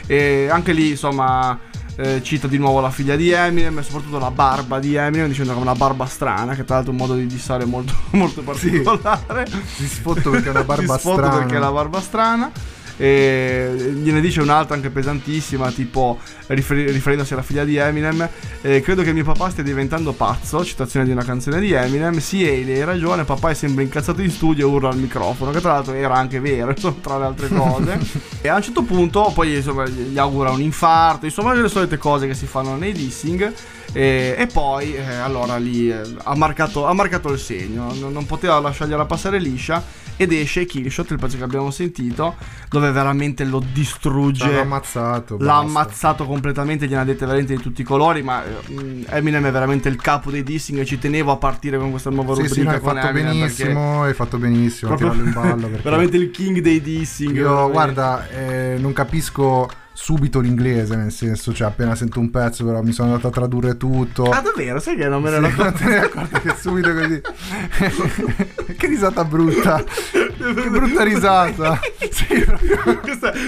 [0.07, 1.57] E anche lì, insomma,
[1.95, 5.53] eh, cita di nuovo la figlia di Eminem e soprattutto la barba di Eminem, dicendo
[5.53, 8.41] che ha una barba strana, che tra l'altro è un modo di dissare molto, molto
[8.41, 9.47] particolare.
[9.75, 11.37] Si sfotto perché è una barba Si sfotta strana.
[11.37, 12.51] perché è la barba strana.
[12.97, 18.27] E gliene dice un'altra anche pesantissima, tipo riferi- riferendosi alla figlia di Eminem.
[18.61, 20.63] eh, credo che mio papà stia diventando pazzo.
[20.63, 22.17] Citazione di una canzone di Eminem.
[22.19, 23.23] Sì, Hailey, hai ragione.
[23.23, 25.51] Papà è sempre incazzato in studio e urla al microfono.
[25.51, 27.99] Che tra l'altro era anche vero, insomma, tra le altre cose.
[28.41, 31.25] e a un certo punto, poi insomma, gli augura un infarto.
[31.25, 33.53] Insomma, le solite cose che si fanno nei dissing.
[33.93, 37.93] E, e poi, eh, allora lì eh, ha, marcato, ha marcato il segno.
[37.93, 40.03] Non, non poteva lasciargliela passare liscia.
[40.17, 42.35] Ed esce Killshot, il pezzo che abbiamo sentito,
[42.69, 44.49] dove veramente lo distrugge.
[44.49, 45.35] L'ha ammazzato.
[45.37, 45.59] L'ha basta.
[45.67, 48.21] ammazzato completamente, gliene ha dette veramente di tutti i colori.
[48.23, 50.79] Ma eh, Eminem è veramente il capo dei dissing.
[50.79, 52.61] E ci tenevo a partire con questa nuova Sì, rubrica.
[52.61, 55.69] sì, no, hai fatto Eminem, benissimo, hai fatto benissimo tirarlo in ballo.
[55.83, 57.35] Veramente il king dei dissing.
[57.35, 57.71] io, veramente.
[57.73, 62.91] guarda, eh, non capisco subito l'inglese, nel senso, cioè appena sento un pezzo, però mi
[62.91, 64.29] sono andato a tradurre tutto.
[64.29, 64.79] Ah, davvero?
[64.79, 67.21] Sai che non me ne ero Sì, non te ne eri accorto che subito così.
[68.75, 69.81] che risata brutta.
[70.11, 71.79] che brutta risata.
[72.15, 72.45] Sì, è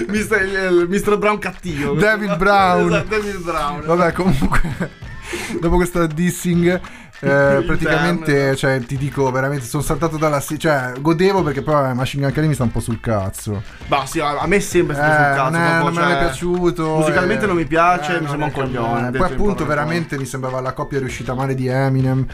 [0.08, 0.42] Mr.
[0.42, 1.18] il Mr.
[1.18, 1.94] Brown cattivo.
[1.94, 2.88] David Brown.
[2.88, 3.82] Esatto, David Brown.
[3.84, 4.90] Vabbè, comunque,
[5.60, 6.80] dopo questo dissing,
[7.20, 10.40] eh, praticamente, cioè, ti dico veramente, sono saltato dalla.
[10.40, 13.62] Cioè, godevo perché poi Machine Gun Kelly mi sta un po' sul cazzo.
[13.86, 15.50] Bah, sì, a a me è sempre stato Eh, sul cazzo.
[15.50, 16.96] non, è- non me cioè, è piaciuto.
[16.96, 19.08] Musicalmente eh, non mi piace, eh, mi sembra un coglione.
[19.08, 22.26] eh, Poi appunto veramente mi sembrava la coppia riuscita male di Eminem.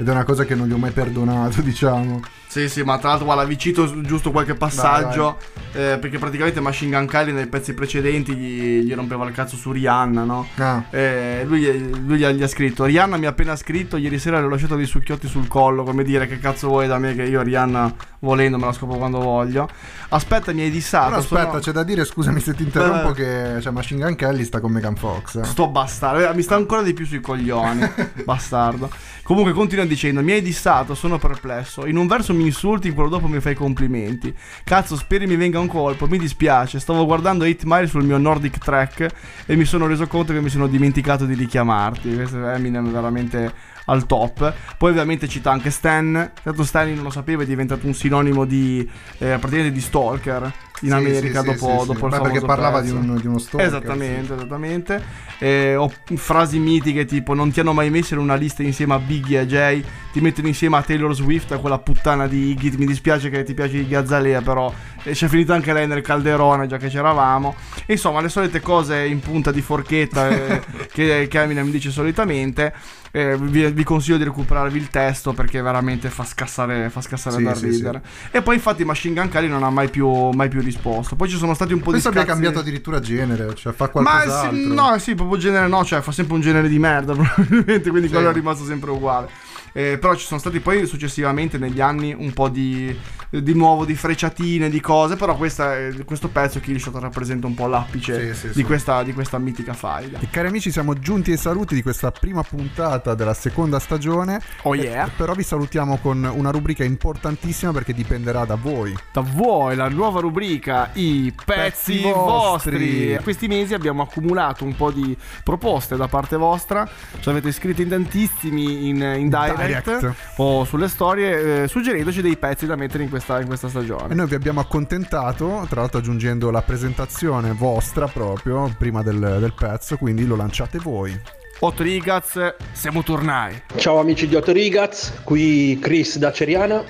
[0.00, 2.20] Ed è una cosa che non gli ho mai perdonato, diciamo.
[2.48, 5.36] Sì, sì, ma tra l'altro, guarda, vi cito giusto qualche passaggio.
[5.74, 9.70] eh, perché praticamente Machine Gun Kelly nei pezzi precedenti gli, gli rompeva il cazzo su
[9.70, 10.48] Rihanna, no?
[10.56, 10.82] Ah.
[10.90, 13.98] Eh, lui, lui gli, ha- gli ha scritto: Rihanna mi ha appena scritto.
[13.98, 15.82] Ieri sera le ho lasciato dei succhiotti sul collo.
[15.84, 17.14] Come dire, che cazzo vuoi da me?
[17.14, 19.68] Che io Rihanna volendo me la scopo quando voglio.
[20.08, 21.08] Aspetta, mi hai dissato.
[21.10, 23.14] Però aspetta, sono- c'è da dire, scusami se ti interrompo, Eh.
[23.14, 25.36] che cioè, Machine Gun Kelly sta con Megan Fox.
[25.36, 25.44] eh.
[25.44, 27.86] Sto bastardo, eh, mi sta ancora di più sui coglioni.
[28.24, 28.90] bastardo.
[29.22, 31.84] Comunque continua dicendo: Mi hai dissato, sono perplesso.
[31.84, 34.34] In un verso mi insulti, in quello dopo mi fai complimenti.
[34.64, 36.06] Cazzo, speri mi venga un colpo.
[36.06, 36.78] Mi dispiace.
[36.80, 39.08] Stavo guardando 8 Mile sul mio Nordic track
[39.46, 42.14] e mi sono reso conto che mi sono dimenticato di richiamarti.
[42.14, 43.52] Questo è Eminem veramente
[43.86, 44.54] al top.
[44.76, 46.32] Poi ovviamente cita anche Stan.
[46.42, 48.80] Tanto Stan non lo sapeva, è diventato un sinonimo di
[49.18, 50.52] eh, praticamente di stalker.
[50.82, 52.96] In America sì, dopo, sì, dopo il Beh, perché parlava pezzo.
[52.96, 53.66] di, un- di uno stalker.
[53.66, 55.02] Esattamente, esattamente.
[55.38, 58.98] Eh, ho frasi mitiche tipo non ti hanno mai messo in una lista insieme a
[58.98, 62.86] Biggie e Jay, ti mettono insieme a Taylor Swift, a quella puttana di Iggy, mi
[62.86, 64.72] dispiace che ti piace Iggy Azalea, però
[65.04, 67.54] eh, c'è finita anche lei nel calderone, già che c'eravamo.
[67.86, 70.62] E insomma, le solite cose in punta di forchetta eh,
[70.92, 72.72] che, che Eminem dice solitamente.
[73.18, 77.42] Eh, vi, vi consiglio di recuperarvi il testo perché veramente fa scassare, fa scassare Sì,
[77.42, 78.02] da sì, ridere.
[78.30, 81.16] E poi infatti Machine Gun Kelly non ha mai più, mai più risposto.
[81.16, 83.84] Poi ci sono stati un po' Penso di abbia scazzi- cambiato addirittura genere, cioè fa
[83.86, 84.56] ma qualcos'altro.
[84.56, 88.06] sì, no, sì, proprio genere no, cioè fa sempre un genere di merda probabilmente, quindi
[88.08, 88.14] Sì.
[88.14, 89.28] quello è rimasto sempre uguale.
[89.72, 92.96] Eh, però ci sono stati poi successivamente negli anni un po' di,
[93.30, 97.66] di nuovo di frecciatine, di cose, però questa, è- questo pezzo Killshot rappresenta un po'
[97.66, 98.64] l'apice Sì, sì, di, sì.
[98.64, 100.18] Questa, di questa mitica faida.
[100.20, 104.40] E cari amici, siamo giunti ai saluti di questa prima puntata della seconda stagione.
[104.62, 105.10] Oh Eh, yeah.
[105.14, 108.96] però vi salutiamo con una rubrica importantissima perché dipenderà da voi.
[109.12, 112.80] Da voi la nuova rubrica I pezzi, Pezzi vostri.
[112.80, 113.18] vostri.
[113.22, 116.88] Questi mesi abbiamo accumulato un po' di proposte da parte vostra.
[117.20, 120.14] Ci avete scritto in tantissimi in, in direct, Direct.
[120.36, 124.12] o sulle storie, eh, suggerendoci dei pezzi da mettere in questa, in questa stagione.
[124.12, 129.54] E noi vi abbiamo accontentato, tra l'altro aggiungendo la presentazione vostra proprio prima del, del
[129.54, 131.18] pezzo, quindi lo lanciate voi.
[131.60, 133.62] Otto Rigaz, siamo tornati.
[133.76, 136.82] Ciao amici di Otto Rigaz, qui Chris da Ceriana.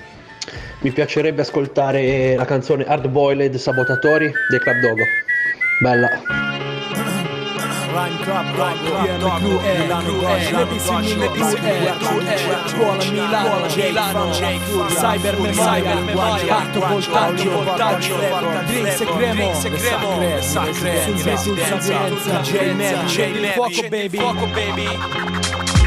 [0.80, 5.02] Mi piacerebbe ascoltare la canzone Hard Boiled Sabotatori dei Club Dogo.
[5.80, 6.77] Bella.
[7.90, 13.66] Rhyme Club, Rhyme Club, è, Milano è, le piscine, le piscine, crew è, scuola Milano,
[13.74, 14.30] Milano,
[14.88, 18.16] cyber memoria, parto, voltaggio, voltaggio,
[18.66, 25.77] drinks e cremo, sacre, sacre, sul residenza, DJ Mevi, DJ fuoco baby, fuoco baby.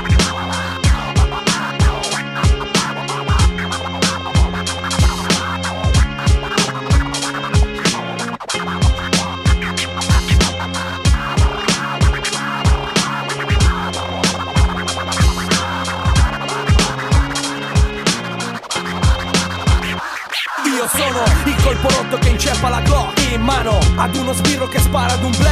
[24.91, 25.50] Sbirro che spara ad un black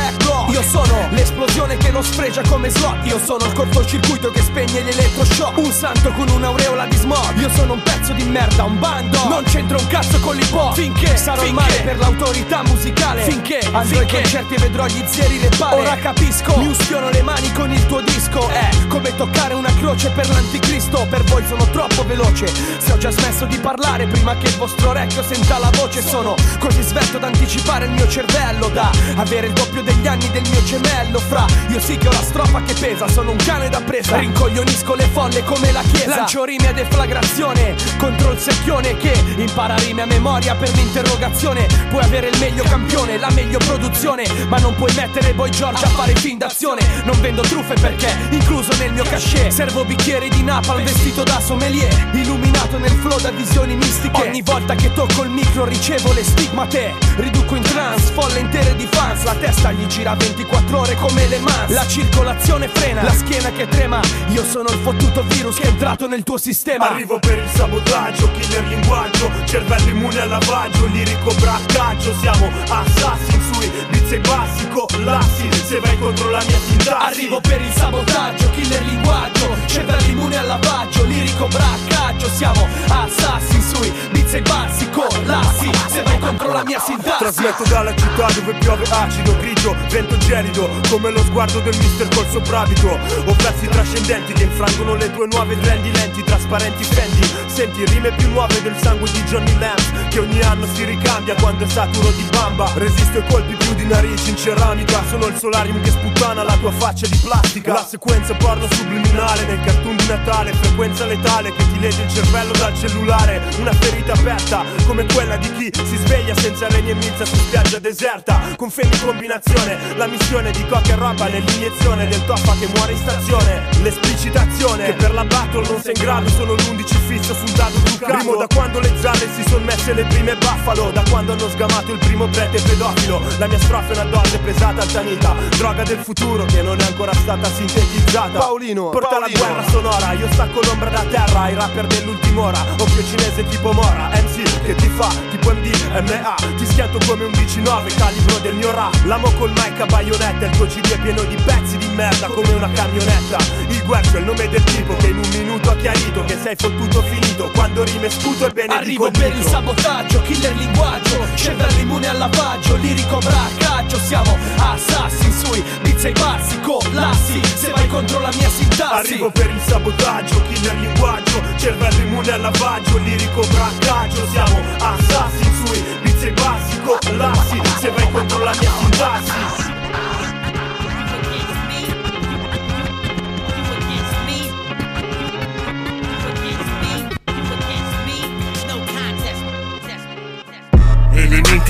[1.99, 3.05] lo sfregia come slot.
[3.05, 7.37] Io sono il cortocircuito che spegne gli elettroshock Un santo con un'aureola di smog.
[7.37, 9.27] Io sono un pezzo di merda, un bando.
[9.27, 10.75] Non c'entro un cazzo con l'hip hop.
[10.75, 13.23] Finché sarò il male per l'autorità musicale.
[13.23, 13.59] Finché.
[13.71, 17.51] Andrò ai concerti e vedrò gli zeri le palle Ora capisco, mi ustiono le mani
[17.51, 18.47] con il tuo disco.
[18.47, 21.05] È come toccare una croce per l'anticristo.
[21.09, 22.47] Per voi sono troppo veloce.
[22.77, 26.35] Se ho già smesso di parlare prima che il vostro orecchio senta la voce Sono
[26.59, 30.63] così svelto da anticipare il mio cervello Da avere il doppio degli anni del mio
[30.63, 31.19] gemello.
[31.19, 33.07] Fra io sì che ho la strofa che pesa.
[33.07, 36.17] Sono un cane da presa Rincoglionisco le folle come la chiesa.
[36.17, 41.65] Lancio rime a deflagrazione Contro il secchione che impara rime a memoria per l'interrogazione.
[41.89, 45.87] Puoi avere il meglio campione, la meglio produzione Ma non puoi mettere Boy George a
[45.89, 46.81] fare fin d'azione.
[47.05, 49.51] Non vendo truffe perché incluso nel mio cachet.
[49.51, 54.21] Servo bicchieri di napalm vestito da sommelier Illuminato nel flow da visioni mistiche.
[54.21, 56.93] Ogni volta che tocco il micro ricevo le stigmate.
[57.15, 59.23] Riduco in trance, folle intere di fans.
[59.23, 63.65] La testa gli gira 24 ore come le mans La circolazione frena, la schiena che
[63.65, 64.01] trema.
[64.31, 66.89] Io sono il fottuto virus che è entrato nel tuo sistema.
[66.89, 73.71] Arrivo per il sabotaggio, killer linguaggio Cervello immune al lavaggio, lirico braccaggio Siamo assassin sui
[73.89, 78.83] beats e bassi collassi Se vai contro la mia sintassi Arrivo per il sabotaggio, killer
[78.83, 86.03] linguaggio Cervello immune al lavaggio, lirico braccaggio Siamo assassin sui beats e bassi collassi Se
[86.03, 91.11] vai contro la mia sintassi Trasmetto dalla città dove piove acido, grigio, vento gelido Come
[91.11, 92.87] lo sguardo del mister col soprabito.
[92.87, 98.29] Ho versi trascendenti che infrangono le tue nuove trendi lenti Trasparenti fendi Senti rime più
[98.29, 102.25] nuove del sangue di Johnny Lamb Che ogni anno si ricambia quando è saturo di
[102.31, 102.71] bamba.
[102.75, 106.71] Resisto ai colpi più di narici in ceramica Sono il solarium che sputtana la tua
[106.71, 107.73] faccia di plastica.
[107.73, 110.53] La sequenza porno subliminale nel cartoon di Natale.
[110.53, 113.41] Frequenza letale che ti legge il cervello dal cellulare.
[113.59, 117.79] Una ferita aperta come quella di chi si sveglia senza legna e milza su spiaggia
[117.79, 118.39] deserta.
[118.55, 122.97] Con femi combinazione La missione di coca e roba nell'iniezione del toffa che muore in
[122.97, 123.63] stazione.
[123.81, 128.17] L'esplicitazione che per la battle non sei in grado Sono l'11 fisso sul dado truccato
[128.17, 130.91] Primo da quando le zarre si sono messe le prime buffalo.
[130.91, 134.81] Da quando hanno sgamato il primo prete pedofilo La mia strofa è una dose pesata
[134.81, 138.37] altanita Droga del futuro che non è ancora stata sintetizzata.
[138.37, 142.59] Paolino, porta la guerra sonora Io stacco l'ombra da terra ai rapper dell'ultima ora.
[142.77, 145.07] Occhio cinese tipo Mora MC che ti fa?
[145.31, 149.05] Tipo MDMA Ti schianto come un 19 calibro del mio rap.
[149.05, 152.51] L'amo col mic a baionetta Il tuo CD è pieno di pezzi di merda come
[152.51, 153.37] una camionetta.
[153.69, 156.55] Il guercio è il nome del tipo che in un minuto ha chiarito Che sei
[156.57, 157.49] fottuto finito.
[157.51, 162.75] Quando rime sputo e bene Arrivo per il sabotaggio, killer linguaggio Cervello immune al lavaggio,
[162.75, 168.49] lirico braccaggio Siamo assassin sui beats e i bassi Collassi, se vai contro la mia
[168.49, 169.13] sintassi.
[169.13, 175.83] Arrivo per il sabotaggio, killer linguaggio Cervello immune al lavaggio, lirico braccaggio Siamo assassin sui
[176.01, 179.68] beats e bassi Collassi, se vai contro la mia sintassi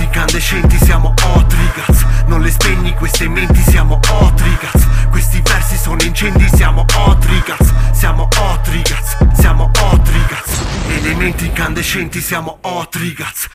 [0.10, 6.84] incandescenti siamo Otrigaz Non le spegni queste menti siamo Otrigaz Questi versi sono incendi siamo
[7.06, 13.48] Otrigaz Siamo Otrigaz Siamo Otrigaz Elementi incandescenti siamo Otrigaz